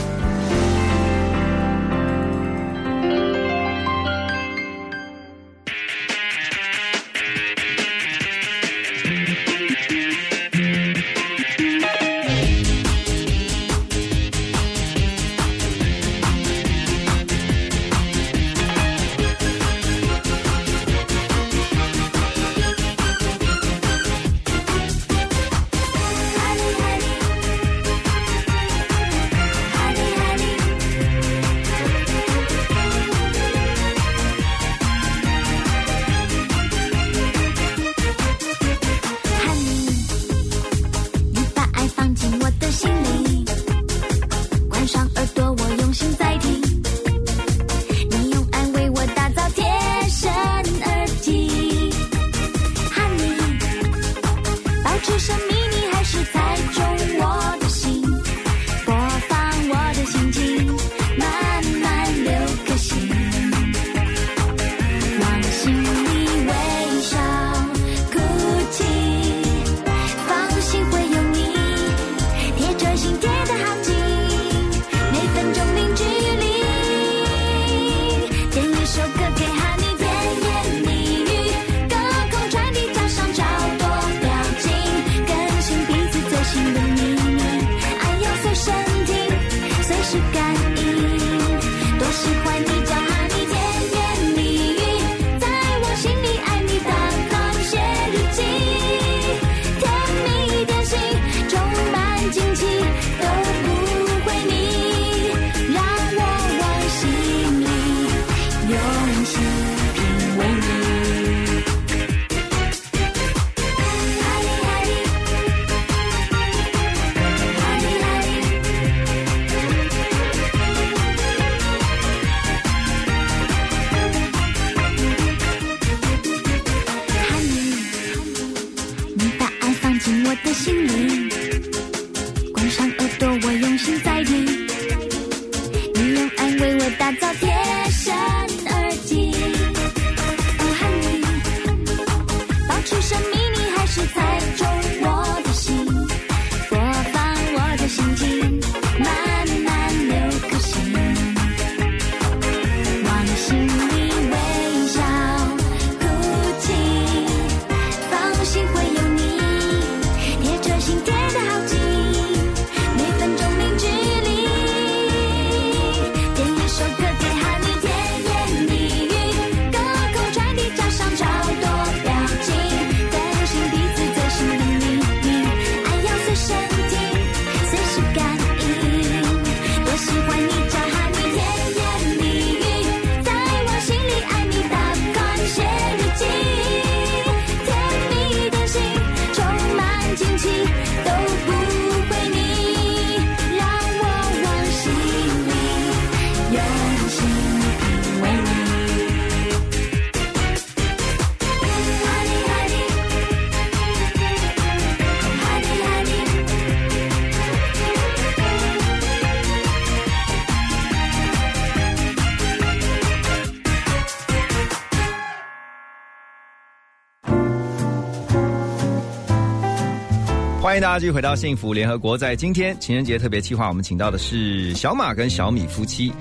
[220.74, 222.18] 欢迎大家继续回到幸福联合国。
[222.18, 226.12] 在今天情人节特别企划，我们请到的是小马跟小米夫妻。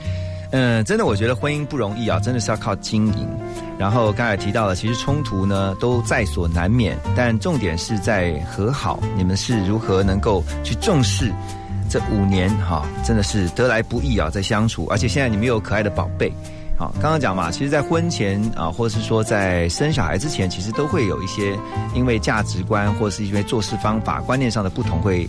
[0.51, 3.27] 嗯，真的，我觉得婚姻不容易啊，真的是要靠经营。
[3.79, 9.01] 然后刚才提到了，其实冲突呢都在所难免，但重点是在和好。
[9.17, 11.33] 你们是如何能够去重视
[11.89, 16.31] 这五年哈、真的是得来不易啊，在相处，而且现在你们有可爱的宝贝。
[16.83, 21.57] 好，刚刚讲嘛，其实，在婚前啊，或者是说在生小孩之前，其实都会有一些
[21.95, 25.25] 因为价值观或者是因为做事方法、观念上的不同，会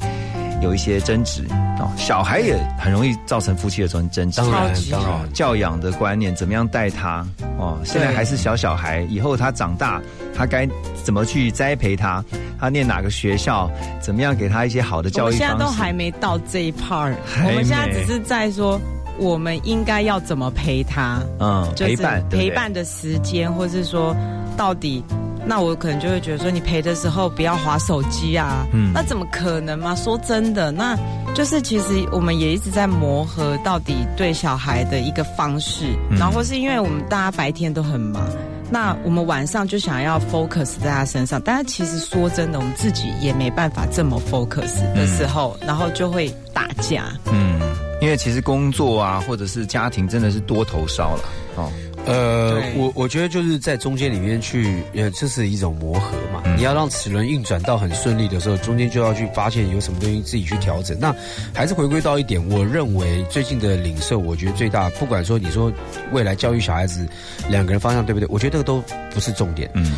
[0.60, 1.46] 有一些争执
[1.78, 1.88] 哦。
[1.96, 7.24] 小孩也很容易造成夫妻的争争执，当然当然哦教养的观念，怎么样带他
[7.56, 7.78] 哦？
[7.84, 10.02] 现在还是小小孩，以后他长大，
[10.36, 10.68] 他该
[11.04, 12.24] 怎么去栽培他？
[12.58, 13.70] 他念哪个学校？
[14.00, 15.36] 怎么样给他一些好的教育？
[15.36, 17.14] 现在都还没到这一 part，
[17.46, 18.80] 我们现在只是在说
[19.18, 24.14] 我们应该要怎么陪他，嗯就是陪伴陪伴的时间，或是说
[24.56, 25.04] 到底。
[25.46, 28.92] 那我可能就会觉得说，你陪的时候不要划手机啊，嗯。
[28.94, 29.94] 那怎么可能嘛？
[29.94, 30.98] 说真的，那
[31.34, 36.16] 就是其实我们也一直在磨合到底对小孩的一个方式，嗯。
[36.16, 38.26] 然后是因为我们大家白天都很忙，
[38.70, 47.04] 那我们晚上就想要 focus 在他身上，但是其实说真的，我们自己也没办法这么 focus 的时候，然后就会打架。
[47.26, 47.60] 嗯，
[48.04, 51.24] 因为其实工作啊，或者是家庭，真的是多头烧了
[51.56, 51.72] 哦。
[52.04, 56.42] 呃，我我觉得就是在中间里面去，呃，这是一种磨合嘛。
[56.54, 60.94] 你要让齿轮运转到很顺利的时候，中间就要去发现有什么东西自己去调整。
[61.00, 61.16] 那
[61.54, 65.72] 还是回归到一点，我认为最近的领受，我觉得最大，不管说你说
[66.12, 67.08] 未来教育小孩子
[67.48, 69.70] 两个人方向对不对，我觉得这个都不是重点。
[69.72, 69.92] 嗯。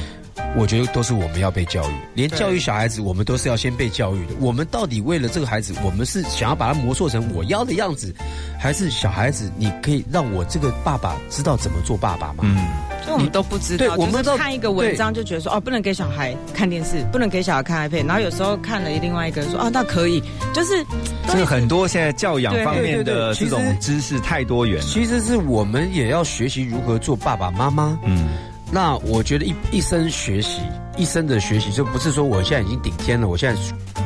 [0.56, 4.32] 我觉得都是我们要被教育，连教育小孩子，我们都是要先被教育的。
[4.40, 8.14] 我们到底为了这个孩子，我们是想要把他磨塑成我要的样子，
[8.58, 12.42] 还是小孩子，你可以让我这个爸爸知道怎么做爸爸吗？
[12.42, 12.56] 嗯，
[13.04, 20.22] 所以我们都不知道，对我们就是看一个文章就觉得说哦，不能给小孩看电视，不能给小孩看 iPad，然后有时候看了另外一个人说哦，那可以，
[20.54, 20.84] 就是
[21.28, 24.86] 这个很多现在教养方面的这种知识太多元了。
[24.88, 27.98] 其实是我们也要学习如何做爸爸妈妈。
[28.04, 28.28] 嗯，
[28.70, 30.60] 那我觉得一一生学习，
[30.96, 33.60] 一生的学习，就不是说我现在已经顶天了，我现在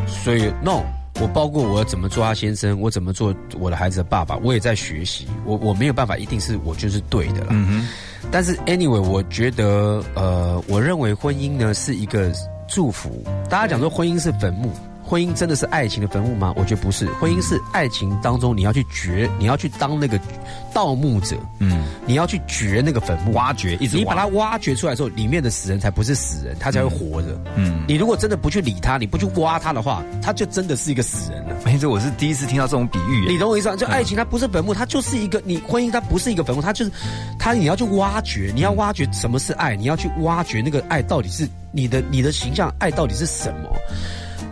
[0.06, 0.82] 所以 no。
[1.20, 5.26] 我包括我怎么做他先生，我怎么做我的孩子的爸爸，我也在学习。
[5.44, 7.48] 我我没有办法，一定是我就是对的啦。
[7.50, 7.88] 嗯哼。
[8.30, 12.32] 但是 anyway，我觉得呃，我认为婚姻呢是一个
[12.66, 13.22] 祝福。
[13.50, 14.72] 大家讲说婚姻是坟墓，
[15.10, 16.54] 婚姻真的是爱情的坟墓吗？
[16.56, 20.16] 我觉得不是，婚姻是爱情当中你要去掘，你要去当那个
[20.72, 27.36] 盗墓者，嗯，你要去掘那个坟墓，挖掘，一直你把它挖掘出来之后，里面的死人才不是死人，他才会活着。
[27.56, 31.56] 嗯，你如果真的不去理他，你不去挖他的话，他就真的是一个死人了。
[31.64, 33.26] 没错我是第一次听到这种比喻。
[33.26, 33.74] 你懂我意思吗？
[33.74, 36.92] 就爱情它不是坟墓，它就是一个你婚姻它不是一个坟墓，它就是
[37.36, 43.76] 它你要去挖掘，你要挖掘什么是爱，你要去挖掘那个爱到底是你的你的形象爱到底是什么？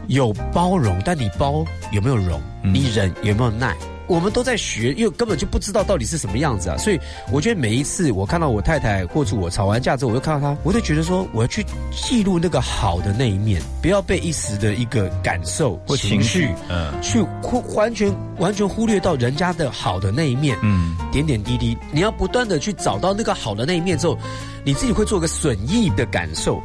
[0.09, 2.41] 有包容，但你包有没有容？
[2.63, 3.77] 你忍有没有耐？
[4.07, 6.79] 我们都在学，因为根本就不知道到底是什么样子啊！
[6.79, 6.99] 所以
[7.31, 11.63] 我觉得每一次我看到我太太或者我吵完架之后，我就看到她，我就觉得说，我要去
[11.93, 24.19] 记录那个好的那一面，不要被一时的一个感受或情绪嗯去忽完全完全忽略到人家的好的那一面，嗯，点点滴滴，你要不断的去找到那个好的那一面之后，
[24.65, 26.63] 你自己会做个损益的感受。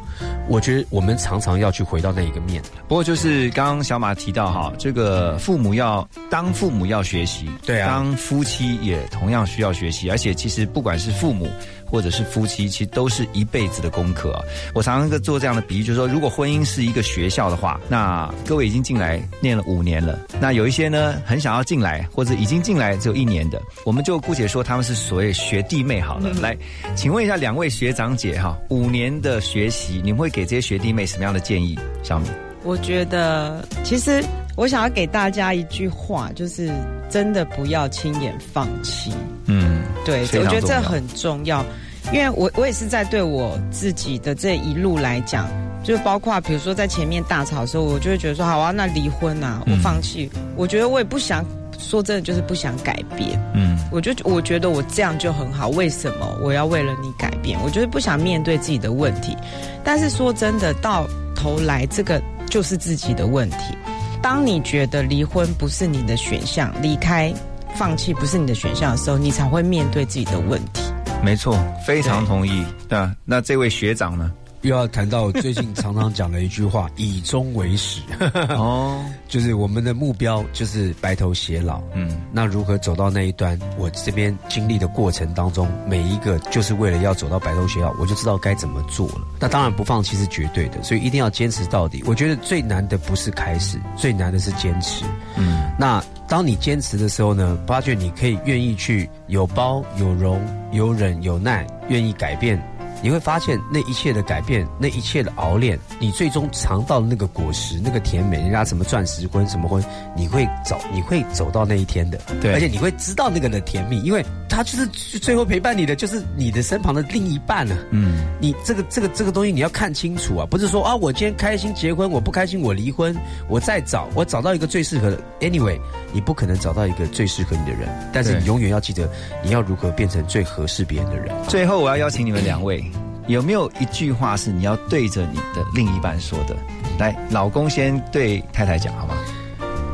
[0.48, 2.62] 我觉得我们常常要去回到那一个面。
[2.86, 11.48] 不过就是刚刚小马提到哈，这个父母要当父母要学习，对啊当夫妻也同样需要学习，而且其实不管是父母
[11.86, 14.42] 或者是夫妻，其实都是一辈子的功课啊。
[14.74, 26.30] 我常常做这样的比喻，就是说，如果婚姻是一个学校的话，那各位已经进来念了五年了，那有一些呢很想要进来，或者已经进来只有一年的，我们就姑且说他们是所谓学弟妹好了。
[26.40, 26.56] 来，
[26.94, 31.78] 请问一下两位学长姐哈，五年的学习，你们会给这些学弟妹什么样的建议？
[32.02, 32.26] 小米，
[32.64, 34.20] 我觉得，其实
[34.56, 36.70] 我想要给大家一句话，就是
[37.08, 39.12] 真的不要轻言放弃。
[39.46, 41.64] 嗯，对，我觉得这很重要，
[42.12, 45.48] 因为我我也是在对我自己的这一路来讲，
[45.84, 50.28] 就包括比如说在前面大吵的时候，我就会觉得说，好啊，那离婚啊，我嗯放弃。
[50.56, 51.44] 我觉得我也不想
[51.84, 53.38] 说真的，就是不想改变。
[53.54, 57.58] 嗯，我就我觉得我这样就很好，为什么我要为了你改变？
[57.62, 59.36] 我就是不想面对自己的问题。
[59.84, 61.06] 但是说真的，到
[61.36, 63.76] 头来这个就是自己的问题。
[64.22, 67.32] 当你觉得离婚不是你的选项，离开、
[67.76, 70.82] 放弃不是你的选项的时候，你才会面对自己的问题。
[71.22, 72.64] 没错，非常同意。
[72.88, 74.32] 对啊，那这位学长呢？
[74.64, 78.00] 又要谈到我最近常常讲的一句话：以终为始。
[78.56, 81.82] 哦，就是我们的目标就是白头偕老。
[81.92, 83.58] 嗯，那如何走到那一端？
[83.76, 89.20] 我这边经历的过程当中，每一个就是为了要走到白头偕老，我就知道该怎么做了。
[89.38, 92.02] 那当然不放弃是绝对的，所以一定要坚持到底。
[92.06, 95.04] 我觉得最难的不是开始，最难的是坚持。
[95.36, 100.40] 嗯，那当你坚持的时候呢，发觉你可以愿意去有包有容
[100.72, 102.58] 有忍有耐，愿意改变。
[103.04, 109.84] 你会发现，那一切的改变，那一切的熬炼，你最终尝到的那个果实，那个甜美，人家什么钻石婚什么婚，
[110.16, 112.18] 你会走，你会走到那一天的。
[112.40, 114.86] 对而且你会知道那个的甜蜜，因为他就是
[115.18, 117.76] 最后陪伴你的，就是你的身旁的另一半啊。
[117.90, 123.14] 嗯，你这个这个这个东西你要看清楚啊，不是说啊，我今天开心结婚，我不开心我离婚，
[123.50, 125.20] 我再找，我找到一个最适合的。
[125.40, 125.78] Anyway，
[126.10, 129.06] 你不可能找到一个最适合你的人，但是你永远要记得，
[129.44, 131.30] 你要如何变成最合适别人的人。
[131.50, 132.82] 最后我要邀请你们两位，
[133.26, 136.56] 有没有一句话是你要对着你的另一半说的？
[136.98, 139.14] 来，老公先对太太讲好吗？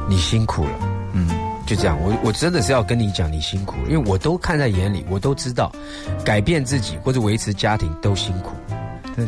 [0.08, 0.78] 你辛苦了，
[1.12, 1.28] 嗯，
[1.66, 1.96] 就这样。
[2.00, 5.70] 我我真的是要跟你讲，你辛苦了，因为我都看在眼里，我都知道，
[6.24, 8.50] 改变自己或者维持家庭都辛苦。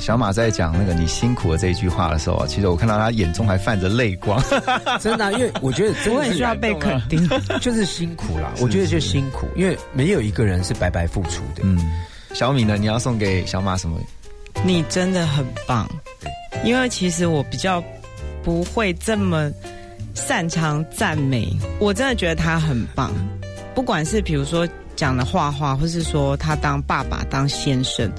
[0.01, 4.43] 小马在讲那个“你辛苦了”这一句话的时候啊，其实我看到他眼中还泛着泪光。
[4.99, 7.29] 真的啊、因为我觉得真的是我很需要被肯定，
[7.61, 8.51] 就是辛苦啦。
[8.59, 11.63] 我觉得就辛苦，因为没有一个人是白白付出的。
[11.63, 11.79] 嗯，
[12.35, 12.77] 小米呢？
[12.77, 13.99] 你要送给小马什么？
[14.65, 15.89] 你真的很棒。
[16.65, 17.83] 因为其实我比较
[18.43, 19.51] 不会这么
[20.15, 21.49] 擅长赞美，
[21.79, 23.13] 我真的觉得他很棒。
[23.75, 28.11] 不管是比如说讲的画画，或是说他当爸爸、当先生，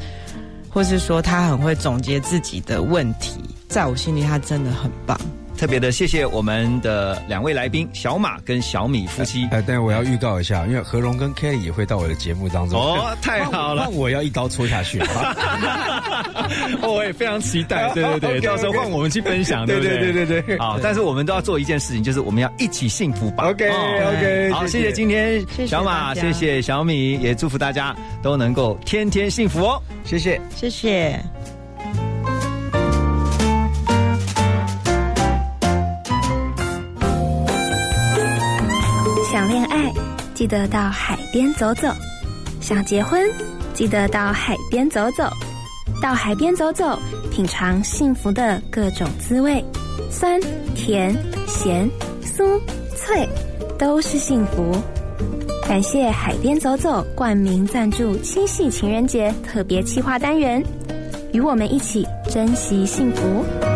[0.70, 5.20] 或是说他很会总结自己的问题，在我心里他真的很棒。
[5.58, 9.48] 特别的谢谢我们的两位来宾小马跟小米夫妻。
[9.52, 12.80] 呃，但我要预告一下，因为何荣跟 Kelly 也会到我的节目当中。
[12.80, 15.00] 哦太好了那我要一刀戳下去。
[16.82, 19.98] 我也非常期待，对对对到时候换我们去分享，对不对？
[19.98, 23.50] 对对对对好，但是我们都要做一件事情，就是我们要一起幸福吧。
[23.50, 29.82] OK，哦 OK，好，谢谢谢谢今天谢谢小马，谢谢小米，也祝福大家都能够天天幸福哦。
[30.04, 30.40] 谢谢。
[30.56, 31.20] 谢谢。
[40.44, 41.88] 记得到海边走走；
[42.60, 43.26] 想结婚，
[43.74, 45.24] 记得到海边走走。
[46.02, 47.00] 到海边走走，
[47.32, 49.64] 品尝幸福的各种滋味，
[50.12, 50.38] 酸、
[50.76, 51.16] 甜、
[51.48, 51.90] 咸、
[52.22, 52.60] 酥、
[52.94, 53.26] 脆，
[53.80, 54.76] 都是幸福。
[55.66, 60.62] 感谢海边走走冠名赞助七夕情人节特别企划单元，
[61.32, 63.73] 与我们一起珍惜幸福。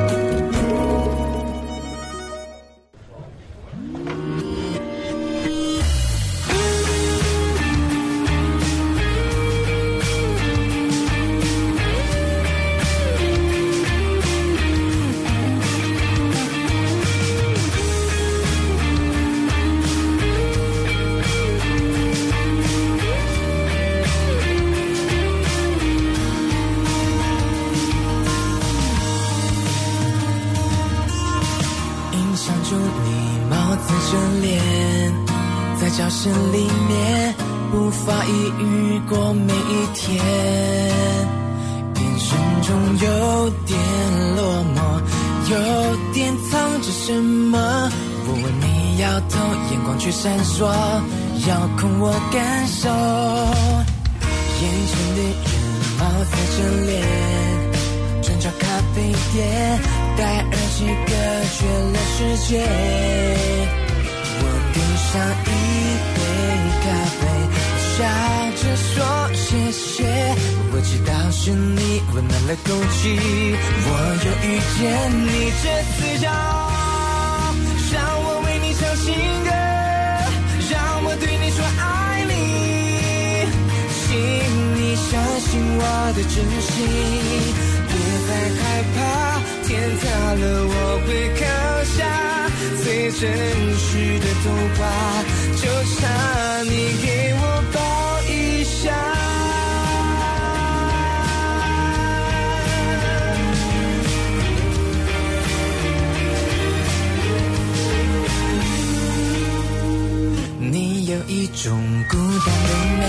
[111.67, 111.75] 种
[112.07, 113.03] 孤单的美，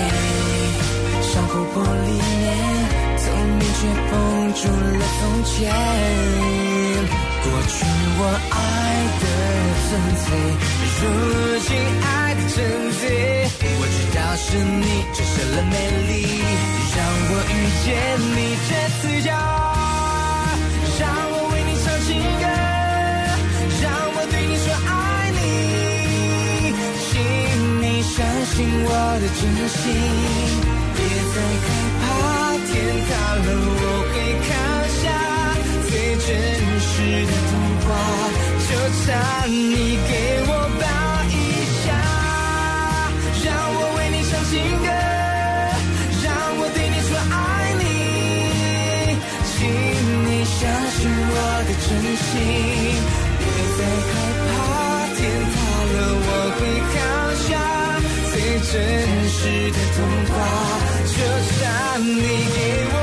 [1.21, 2.45] 像琥珀里面
[3.15, 3.23] 透
[3.57, 3.81] 明却
[4.11, 4.11] 封
[4.53, 5.49] 住了从前。
[7.41, 7.73] 过去
[8.19, 8.21] 我
[8.51, 8.61] 爱
[9.21, 9.23] 的
[9.87, 10.27] 纯粹，
[10.99, 11.01] 如
[11.61, 11.71] 今
[12.03, 12.57] 爱的真
[12.99, 13.01] 醉。
[13.79, 14.83] 我知道是你
[15.13, 15.73] 折射了美
[16.09, 16.11] 丽，
[16.97, 16.99] 让
[17.31, 17.55] 我遇
[17.85, 17.87] 见
[18.35, 18.37] 你，
[18.67, 19.31] 这次要
[28.55, 28.89] 信我
[29.21, 29.81] 的真心，
[30.95, 30.99] 别
[31.33, 31.35] 再
[31.65, 31.67] 害
[32.01, 32.03] 怕，
[32.67, 32.69] 天
[33.07, 33.09] 塌
[33.45, 33.47] 了
[33.79, 34.13] 我会
[34.47, 34.51] 扛
[34.99, 35.01] 下
[35.87, 35.91] 最
[36.25, 36.27] 真
[36.81, 36.91] 实
[37.25, 37.51] 的童
[37.85, 37.87] 话，
[38.67, 38.69] 就
[39.05, 39.07] 差
[39.47, 39.53] 你
[40.09, 40.11] 给
[40.47, 40.83] 我抱
[41.29, 41.33] 一
[41.83, 41.87] 下，
[43.45, 44.51] 让我为你唱情
[44.83, 44.87] 歌，
[46.23, 46.27] 让
[46.57, 47.37] 我对你说爱
[47.79, 47.81] 你，
[49.45, 49.57] 请
[50.25, 50.59] 你相
[50.97, 51.33] 信我
[51.65, 51.87] 的真
[52.27, 52.35] 心，
[53.39, 53.41] 别
[53.77, 54.11] 再害
[54.43, 54.51] 怕，
[55.15, 55.17] 天
[55.53, 55.55] 塌
[55.93, 55.95] 了
[56.25, 56.59] 我会
[56.91, 56.97] 扛
[57.47, 57.68] 下。
[58.71, 58.79] 真
[59.29, 59.97] 实的童
[60.27, 60.33] 话，
[61.07, 61.17] 就
[61.57, 61.59] 像
[62.05, 62.57] 你给
[62.93, 62.95] 我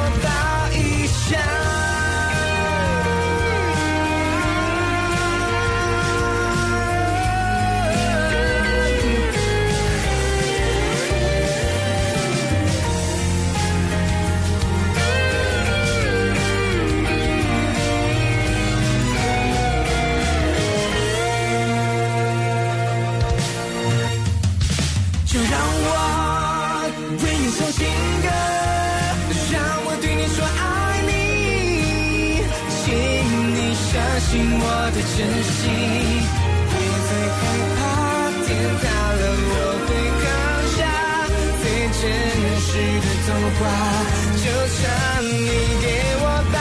[34.36, 35.18] 尽我的真
[35.48, 35.64] 心，
[36.68, 36.76] 别
[37.08, 37.40] 再害
[37.74, 37.80] 怕，
[38.44, 38.48] 天
[38.82, 38.84] 塌
[39.16, 39.50] 了我
[39.86, 39.88] 会
[40.20, 40.24] 扛
[40.76, 40.78] 下
[41.62, 41.64] 最
[41.96, 42.04] 真
[42.60, 42.68] 实
[43.00, 43.58] 的童话，
[44.44, 44.44] 就
[44.76, 44.78] 差
[45.22, 45.24] 你
[45.80, 45.84] 给
[46.20, 46.54] 我抱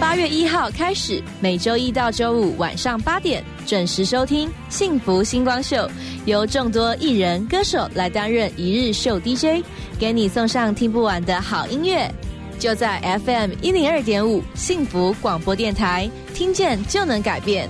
[0.00, 5.76] 八月一号开始，每周一到周五晚上八点准时收听《幸福星光秀》，
[6.24, 9.62] 由众多艺人歌手来担任一日秀 DJ，
[9.98, 12.10] 给你送上听不完的好音乐。
[12.58, 17.68] 就在 FM 一零二点五幸福广播电台，听见就能改变。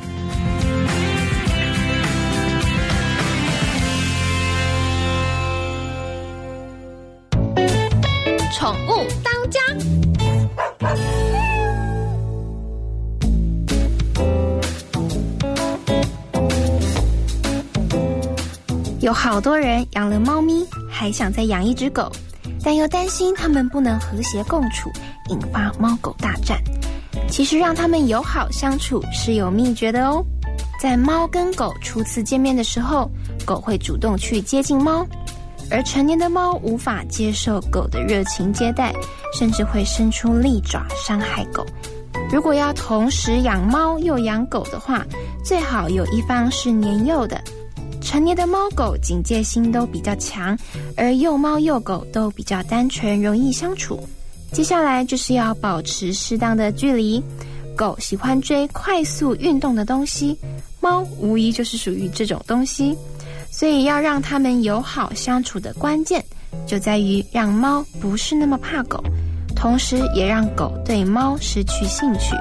[19.11, 22.13] 有好多人养了猫咪，还想再养一只狗，
[22.63, 24.89] 但又担心它们不能和谐共处，
[25.31, 26.57] 引发猫狗大战。
[27.29, 30.25] 其实让它们友好相处是有秘诀的哦。
[30.81, 33.11] 在猫跟狗初次见面的时候，
[33.45, 35.05] 狗会主动去接近猫，
[35.73, 38.95] 而成年的猫无法接受狗的热情接待，
[39.37, 41.67] 甚至会伸出利爪伤害狗。
[42.31, 45.05] 如果要同时养猫又养狗的话，
[45.45, 47.43] 最好有一方是年幼的。
[48.01, 50.59] 成年的猫狗警戒心都比较强，
[50.97, 54.01] 而幼猫幼狗都比较单纯，容易相处。
[54.53, 57.23] 接下来就是要保持适当的距离。
[57.77, 60.37] 狗喜欢追快速运动的东西，
[60.81, 62.97] 猫无疑就是属于这种东西。
[63.51, 66.25] 所以要让它们友好相处的关键，
[66.67, 69.03] 就在于让猫不是那么怕狗，
[69.57, 72.35] 同时也让狗对猫失去兴趣。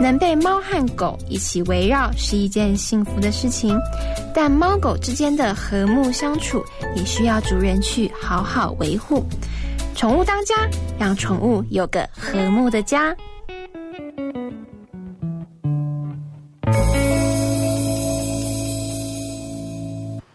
[0.00, 3.78] 能被猫和狗一起围绕是一件幸福的事情，
[4.34, 6.64] 但猫狗之间的和睦相处
[6.96, 9.22] 也需要主人去好好维护。
[9.94, 10.54] 宠物当家，
[10.98, 13.14] 让宠物有个和睦的家。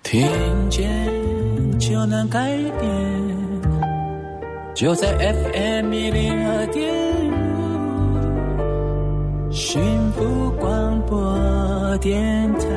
[0.04, 0.30] 听
[0.70, 0.88] 见
[1.80, 3.62] 就能改变，
[4.76, 6.94] 就在 FM 一零二点，
[9.56, 12.68] 幸福广播电台。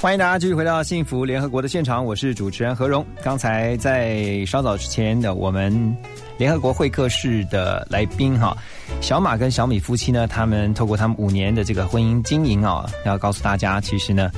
[0.00, 3.06] 欢迎大家继续回到幸福联合国的现场，我是主持人何荣。
[3.22, 5.96] 刚才在稍早之前的我们
[6.38, 8.56] 联合国会客室的来宾哈，
[9.00, 14.32] 小马跟小米夫妻呢，他们透过他们五年的这个婚姻经营啊，要告诉大家，其实呢，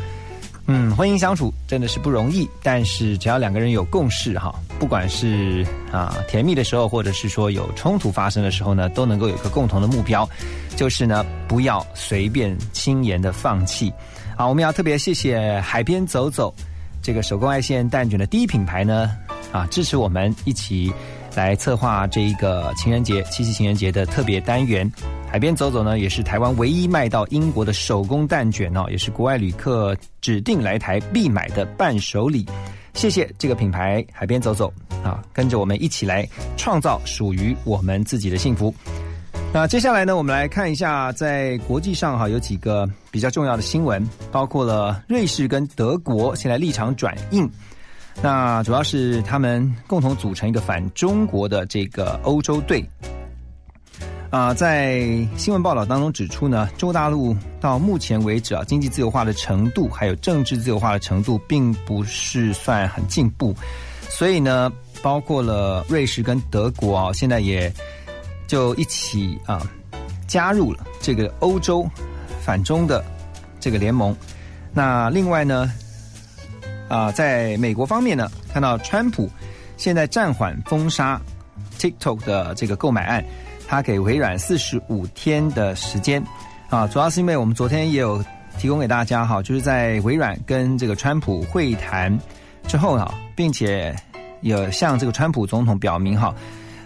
[0.67, 10.27] 嗯，婚姻相处真的是不容易，但是只要两个人有共识哈，不管是啊甜蜜的时候，或者是说有冲突发生的时候呢，都能够有个共同的目标，
[10.75, 13.93] 就是呢，不要随便轻言的放弃。
[14.37, 16.55] 好，我们要特别谢谢海边走走
[17.03, 19.11] 这个手工爱线蛋卷的第一品牌呢，
[19.53, 20.91] 啊，支持我们一起
[21.35, 24.91] 来策划这一个情人节七夕情人节的特别单元。
[25.31, 32.47] 海边走走呢，也是台湾唯一卖到英国的手工蛋卷哦，也是国外旅客指定来台必买的伴手礼。
[32.93, 38.73] 谢谢这个品牌海边走走啊，跟着我们一起来创造属于我们自己的幸福。
[39.53, 47.51] 那接下来呢，我们来看一下在国际上哈有几个比较重要的新闻，包括了瑞士跟德国现在立场转硬。
[48.23, 52.85] 那主要是他们共同组成一个反中国的这个欧洲队。
[54.31, 54.99] 啊、在
[55.37, 63.55] 新闻报道当中指出呢，中国大陆到目前为止啊，经济自由化的程度还有政治自由化的程度，并不是算很进步。
[64.09, 64.73] 所以呢，
[65.03, 67.73] 包括了瑞士跟德国啊，现在也
[68.49, 69.65] 就一起啊
[70.27, 71.89] 加入了这个欧洲
[72.41, 73.05] 反中的
[73.61, 74.17] 这个联盟。
[74.73, 75.73] 那另外呢，
[76.89, 79.29] 啊、在美国方面呢，看到川普
[79.77, 81.21] 现在暂缓封杀
[81.79, 83.25] TikTok 的这个购买案，
[83.67, 86.23] 他给微软四十五天的时间
[86.69, 88.23] 啊，主要是因为我们昨天也有
[88.59, 92.17] 提供给大家哈，就是在微软跟这个川普会谈
[92.69, 93.95] 之后哈，并且
[94.43, 96.35] 有向这个川普总统表明哈。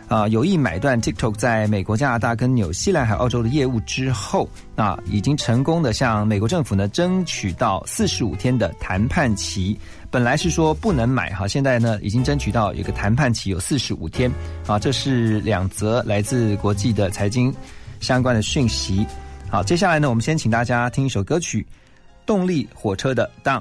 [0.09, 9.79] 啊、有意买断 TikTok 在美国、加拿大跟纽西兰还有澳洲的业务之后，啊，已经成功的向美国政府呢争取到四十五天的谈判期。
[10.11, 14.33] 本来是说不能买哈，现在呢已经争取到有个谈判期有四十五天
[14.67, 17.55] 啊，这是两则来自国际的财经
[18.01, 19.07] 相关的讯息。
[19.51, 21.67] 好，接下来呢，我们先请大家听一首歌曲，
[22.25, 23.61] 动力火车的《Down》。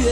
[0.00, 0.06] 月，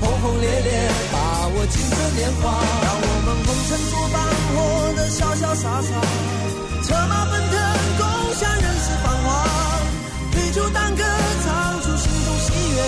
[0.00, 2.42] 轰轰烈烈，把握青春年华。
[2.84, 4.16] 让我们红尘作伴，
[4.54, 4.56] 活
[4.96, 5.90] 得潇潇洒洒，
[6.82, 7.52] 策马奔腾，
[7.98, 8.02] 共
[8.34, 9.26] 享人世繁华。
[10.32, 11.02] 对酒当歌，
[11.44, 12.78] 唱出心中喜悦，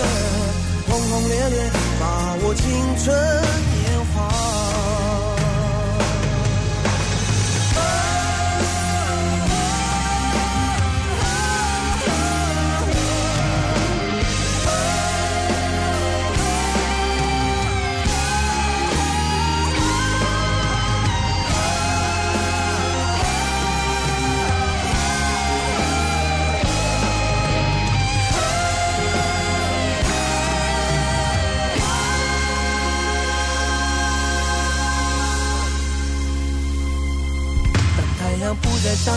[0.89, 2.03] 轰轰烈烈，把
[2.43, 2.63] 握青
[3.03, 3.05] 春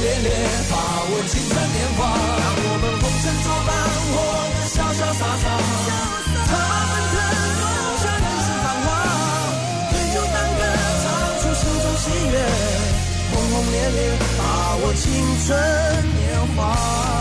[0.00, 0.28] 烈烈，
[0.70, 0.76] 把
[1.08, 2.00] 握青春年华。
[2.40, 3.70] 让我们红尘作伴，
[4.08, 4.16] 活
[4.52, 5.44] 得潇潇洒洒，
[6.48, 7.16] 策马奔腾，
[7.60, 7.62] 共
[8.00, 8.88] 享人世繁华。
[9.90, 10.60] 对酒当歌，
[11.02, 11.04] 唱
[11.40, 12.34] 出心中喜悦，
[13.32, 13.98] 轰轰烈烈，
[14.38, 14.40] 把
[14.76, 15.04] 握青
[15.46, 15.48] 春
[16.16, 16.24] 年
[16.56, 17.19] 华。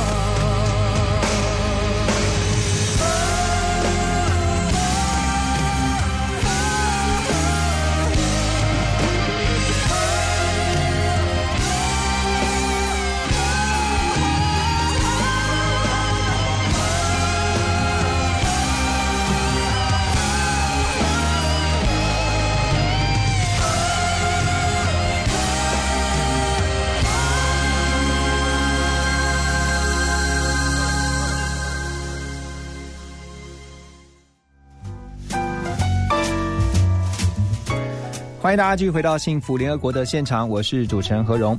[38.50, 41.56] 欢迎大家继续回到幸福联合国的现场，我是主持人何荣。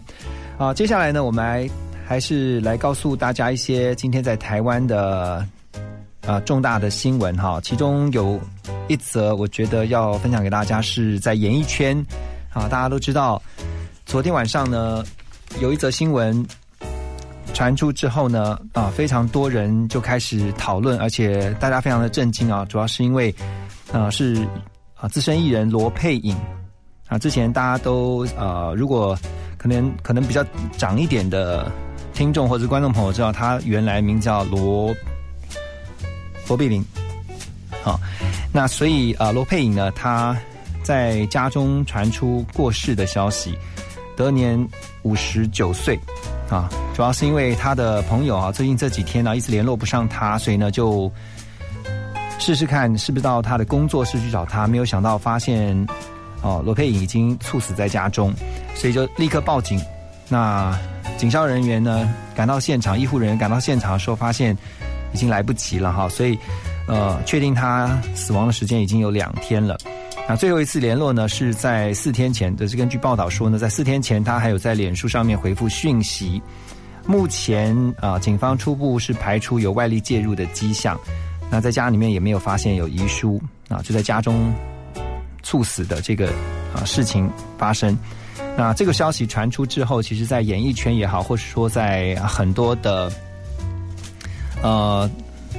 [0.58, 1.70] 啊，接下来呢，我们来
[2.04, 5.46] 还是来告诉大家一些今天在台湾的
[6.26, 7.60] 啊重大的新闻哈。
[7.62, 8.40] 其中有
[8.88, 11.96] 一则，我觉得要分享给大家，是在演艺圈
[12.52, 13.40] 啊，大家都知道，
[14.04, 15.04] 昨天晚上呢
[15.60, 16.44] 有一则新闻
[17.54, 23.32] 传出之后呢，啊，非常多人就开始讨论，而且大家非常的震惊啊，主要是因为
[23.92, 24.44] 啊是
[24.96, 26.36] 啊资深艺人罗佩颖。
[27.10, 29.18] 啊，之前大家都呃，如果
[29.58, 30.44] 可能可能比较
[30.78, 31.70] 长一点的
[32.14, 34.94] 听众或者观众朋友知道，他原来名叫罗
[36.46, 36.84] 罗碧玲，
[37.82, 37.98] 好，
[38.52, 40.36] 那所以啊，罗佩颖呢，他
[40.84, 43.58] 在家中传出过世的消息，
[44.16, 44.64] 得年
[45.02, 45.98] 五十九岁，
[46.48, 51.10] 啊，主要是因为他的朋友啊，最近这几天呢一直联络不上他，所以呢就
[52.38, 55.84] 试试看是不是到他的工作室去找他，没有想到发现。
[56.42, 58.32] 哦，罗佩颖已经猝死在家中，
[58.74, 59.80] 所以就立刻报警。
[60.28, 60.78] 那
[61.16, 64.56] 警消人员呢赶到现场，医护人员赶到现场的时候，发现
[65.12, 66.38] 已经来不及了哈，所以
[66.86, 69.76] 呃，确定他死亡的时间已经有两天了。
[70.28, 76.40] 那最后一次联络呢是在四天前，这是根据报道说呢，在四天前他还有在脸书上面回复讯息。
[77.06, 80.96] 目前啊，警方初步是排除有外力介入的迹象。
[81.50, 84.52] 那在家里面也没有发现有遗书啊，就在家中。
[85.42, 86.28] 猝死的这个
[86.74, 87.96] 啊事情发生，
[88.56, 93.10] 那这个消息传出之后，其实，在演艺圈也好，或者说在很多的
[94.62, 95.10] 呃，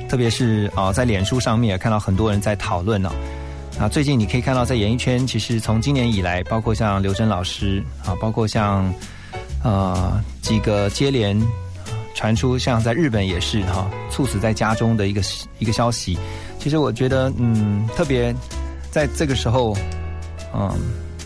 [0.08, 3.12] 特别是啊，在脸书上面也看到很多人在讨论呢。
[3.80, 8.94] 啊，最近你可以看到，在演艺圈，其实从今年以来，包括像刘真老师啊，包括像
[9.64, 11.42] 呃几个接连
[12.14, 15.22] 传出，像在日本也是哈，猝死在家中的一个
[15.58, 16.18] 一个消息。
[16.60, 18.36] 其实我觉得，嗯，特别。
[18.92, 19.76] 在这个时候，
[20.54, 20.70] 嗯，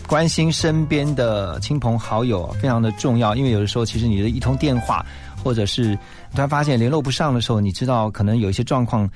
[0.06, 5.04] 关心身边的亲朋好友非常的重要，因为有的时候其实你的一通电话，
[5.42, 5.96] 或者是
[6.32, 9.10] 突然发现联络不上的时候，你知道可能有一些状况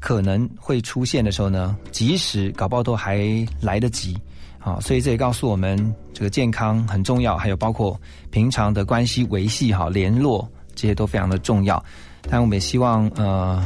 [0.00, 3.24] 可能会出现的时候呢，及时搞不好都还
[3.60, 4.18] 来得及
[4.58, 4.80] 啊。
[4.80, 7.96] 所以这也告诉我们，这个健康很重要，还有包括
[8.30, 11.82] 平常的关系维系好联络这些都非常的重要。
[12.28, 13.64] 但我们也希望呃，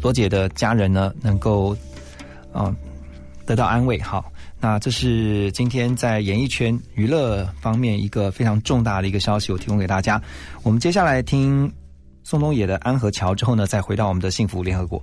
[0.00, 1.76] 罗姐的家人呢能够
[2.50, 2.74] 啊。
[3.46, 10.20] 得到安慰，好，那这是今天在演艺圈娱乐方面一个非常重大的一个消息，我提供给大家。
[10.64, 11.72] 我们接下来听
[12.24, 15.00] 宋冬野的《安和桥》之后呢，再回到我们的幸福联合国。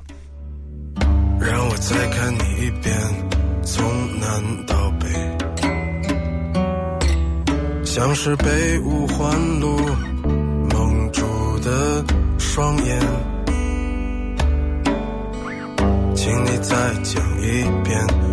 [1.39, 2.93] 让我再看你一遍，
[3.63, 3.83] 从
[4.19, 5.07] 南到北，
[7.85, 9.77] 像是被五环路
[10.69, 11.23] 蒙住
[11.59, 12.03] 的
[12.37, 12.99] 双眼，
[16.13, 18.32] 请你再讲一遍。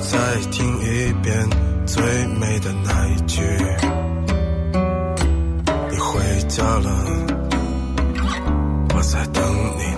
[0.00, 0.16] 再
[0.50, 1.48] 听一遍
[1.84, 2.02] 最
[2.38, 3.42] 美的那一句：
[5.90, 6.90] 你回家了，
[8.94, 9.42] 我在等
[9.76, 9.97] 你。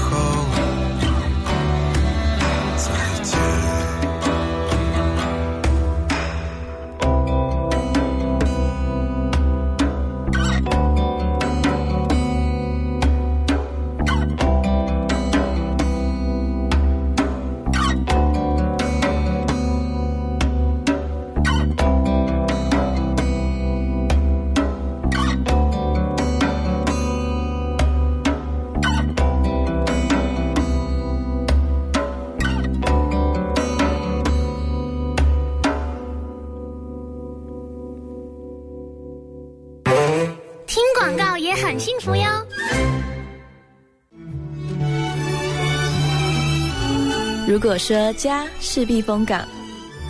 [47.61, 49.47] 如果说家是避风港，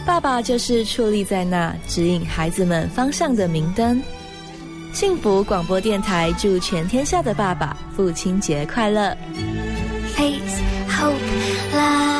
[0.06, 4.02] 爸爸就是矗立在那指引孩子们方向的明灯。
[4.94, 9.14] 幸福广播电台祝全天下的爸爸父亲节快乐
[10.16, 11.18] ！Face Hope
[11.76, 12.11] love.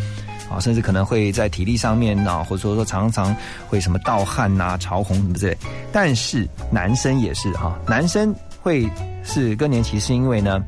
[0.50, 3.36] 啊，甚至可能会在体力上面啊，或者说说常常
[3.68, 5.56] 会什么盗汗呐、潮红什么之类。
[5.92, 8.90] 但是男生也是哈、男生会
[9.24, 10.64] 是更年期，是因为呢，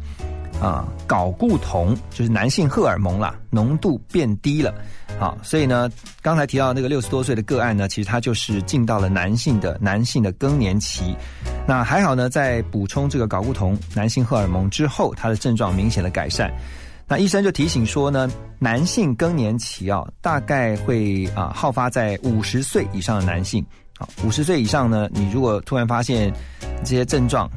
[0.61, 4.73] 啊，睾固酮就是男性荷尔蒙啦，浓度变低了。
[5.19, 5.89] 好，所以呢，
[6.21, 11.15] 刚才提到那个六十多岁的个案呢，其实他就是进到了男性的男性的更年期。
[11.67, 16.51] 那还好呢，在补充这个睾固酮、男性荷尔蒙之后，他的症状明显的改善。
[17.07, 23.63] 那医生就提醒说呢，男性更年期啊，大概会啊好发在五十岁以上的男性。
[23.99, 26.33] 啊，五十岁以上呢，你如果突然发现
[26.79, 27.47] 这些症状，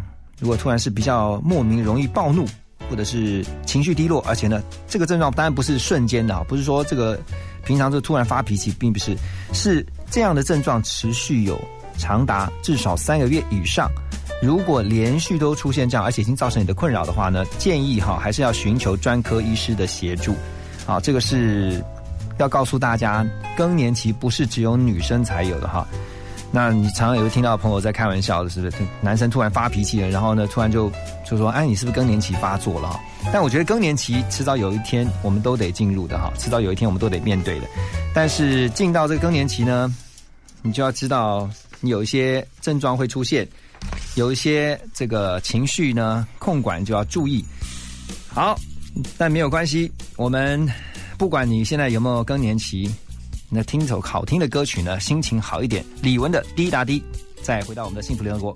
[0.40, 2.46] 如果突然是比较莫名容易暴怒，
[2.88, 7.18] 或者是情绪低落，而且呢，这个症状当然不是瞬间的啊，不是说这个
[7.64, 9.16] 平常就突然发脾气，并不是，
[9.52, 11.60] 是这样的症状持续有
[11.98, 13.90] 长达至少三个月以上。
[14.42, 20.34] 如果连续都出现这样，而且已经造成你的困扰的话呢，建议哈还是要寻求专科医师的协助。
[20.84, 21.82] 好，这个是
[22.38, 23.26] 要告诉大家，
[23.56, 25.88] 更年期不是只有女生才有的哈。
[26.56, 28.78] 那你常常也会听到朋友在开玩笑的，是不是？
[29.02, 30.90] 男生突然发脾气了，然后呢，突然就
[31.22, 32.98] 就说：“哎，你是不是更年期发作了？”哈。
[33.30, 37.66] 但我觉得更年期迟早有一天我们都得进入的哈，迟早有一天我们都得面对的。
[38.14, 39.94] 但是进到这个更年期呢，
[40.62, 41.46] 你就要知道，
[41.80, 43.46] 你有一些症状会出现，
[44.14, 47.44] 有一些这个情绪呢控管就要注意。
[48.28, 48.58] 好，
[49.18, 50.66] 但没有关系，我们
[51.18, 52.90] 不管你现在有没有更年期。
[53.48, 55.84] 那听首好听的歌曲呢，心情好一点。
[56.02, 57.00] 李玟的《滴答滴》，
[57.42, 58.54] 再回到我们的幸福联合国。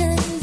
[0.00, 0.39] 变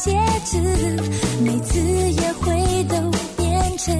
[0.00, 0.58] 戒指
[1.44, 2.96] 每次约会都
[3.36, 3.94] 变成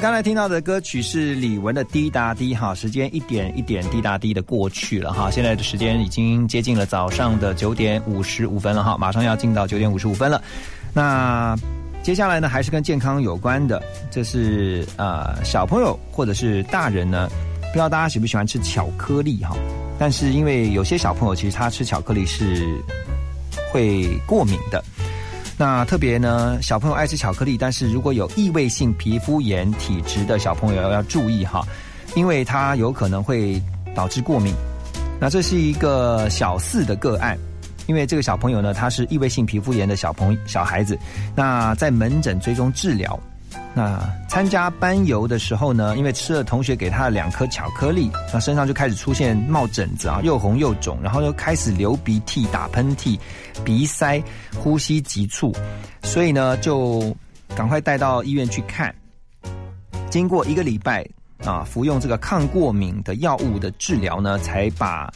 [0.00, 10.40] 刚才听到的歌曲是李玟的《滴答滴》哈，时间一点一点滴答滴的过去了哈，现在的时间已经接近了早上的九点五十五分了哈，马上要进到九点五十五分了。
[10.94, 11.56] 那
[12.00, 17.28] 接下来呢，还是跟健康有关的，这是呃小朋友或者是大人呢，
[17.60, 19.56] 不知道大家喜不喜欢吃巧克力哈，
[19.98, 22.80] 但是因为有些小朋友其实他吃巧克力是
[23.72, 24.82] 会过敏的。
[25.58, 31.66] 那特别呢，小朋友爱吃巧克力，但是如果有异味性皮肤炎体质的小朋友要注意哈，
[32.14, 33.60] 因为它有可能会
[33.92, 34.54] 导致过敏。
[35.20, 37.36] 那这是一个小四的个案，
[37.88, 40.96] 因为这个小朋友呢，他是异位性皮肤炎的小朋小孩子，
[41.34, 43.18] 那在门诊追踪治疗。
[43.78, 53.16] 那参加班游的时候呢，因为吃了同学给他的两颗巧克力，那身上就开始出现冒疹子啊，又红又肿，然后又开始流鼻涕、打喷嚏、
[53.64, 54.20] 鼻塞、
[54.56, 55.54] 呼吸急促，
[56.02, 57.16] 所以呢，就
[57.54, 58.92] 赶快带到医院去看。
[60.10, 61.06] 经过一个礼拜
[61.44, 65.08] 啊，服用这个抗过敏的药物的治疗呢，才把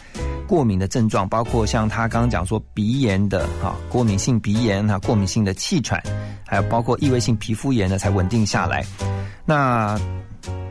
[0.46, 6.02] 过敏的症状，包括像他刚刚讲说鼻炎的啊，过敏性鼻炎啊，过敏性的气喘，
[6.46, 8.84] 还有包括异位性皮肤炎呢，才稳定下来。
[9.44, 9.98] 那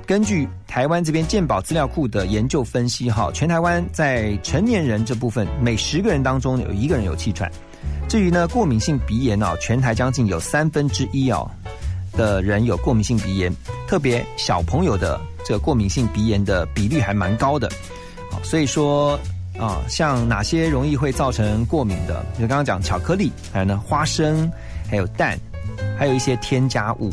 [0.05, 7.49] 根据台湾这边健保资料库的研究分析，哈，全台湾在成年人这部分，每十个人当中有一个人有气喘。
[8.09, 11.49] 至于呢，过敏性鼻炎哦，全台将近有三分之一哦
[12.11, 13.53] 的人有过敏性鼻炎，
[13.87, 17.69] 特别小朋友的这个过敏性鼻炎的比率还蛮高的。
[18.29, 19.17] 好，所以说
[19.61, 22.25] 啊，像哪些容易会造成过敏的？
[22.33, 24.51] 就刚刚讲巧克力，还有呢花生，
[24.89, 25.37] 还有蛋，
[25.95, 27.11] 还有一些添加物。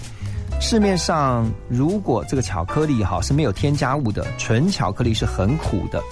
[0.60, 6.02] 市面上如果这个巧克力哈是没有添加物的，纯巧克力是很苦的，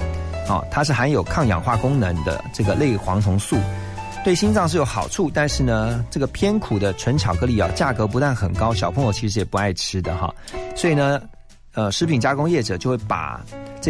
[0.46, 3.56] 啊，它是含有抗氧化功能的这个类黄酮素，
[4.22, 5.30] 对心脏是有好处。
[5.32, 10.32] 但是呢，这个偏苦的纯巧克力啊，价格不但很高，小朋友其实也不爱吃的哈。
[10.76, 11.20] 所以呢，
[11.72, 13.40] 呃，食品加工业者就会把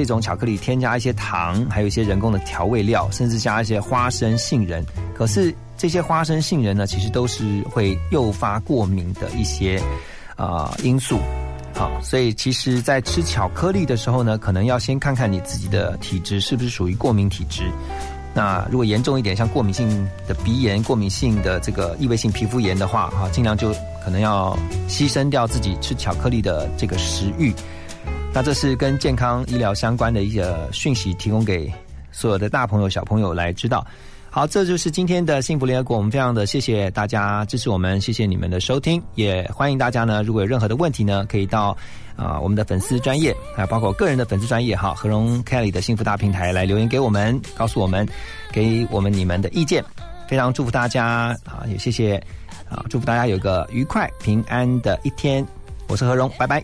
[0.05, 4.85] 这种巧克力添加一些糖，还有一些人工的调味料，甚至加一些花生、杏仁。
[5.15, 9.83] 可是这些花生、杏仁呢，其实都是会诱发过敏的一些。
[10.37, 11.19] 啊、因素。
[11.75, 17.63] 好，所以其实，在吃巧克力的时候呢，可能要先看看你自己的体质是不是属于过敏体质。
[18.35, 23.73] 那如果严重一点，像过敏性的鼻炎、过敏性的这个异位性皮肤炎的话，哈，尽量就
[24.05, 24.55] 可能要
[24.91, 27.51] 牺牲掉自己吃巧克力的这个食欲。
[28.37, 31.73] 那这是跟健康医疗相关的一些讯息，提供给
[32.13, 33.83] 所有的大朋友、小朋友来知道。
[34.29, 35.97] 好，这就是今天的幸福联合国。
[35.97, 41.75] 我们非常的谢谢大家支持我们，谢谢你们的收听，也欢迎大家呢，如果有任何的问题呢，可以到
[42.15, 48.07] 啊、我们的粉丝专业啊，包括个人的粉丝专业哈，何荣 Kelly 的幸福大平台来留言给我们，告诉我们，
[48.53, 49.83] 给我们你们的意见。
[50.29, 52.23] 非常祝福大家啊，也谢谢
[52.69, 55.43] 啊，祝福大家有个愉快平安的一天。
[55.89, 56.63] 我是何荣，拜拜。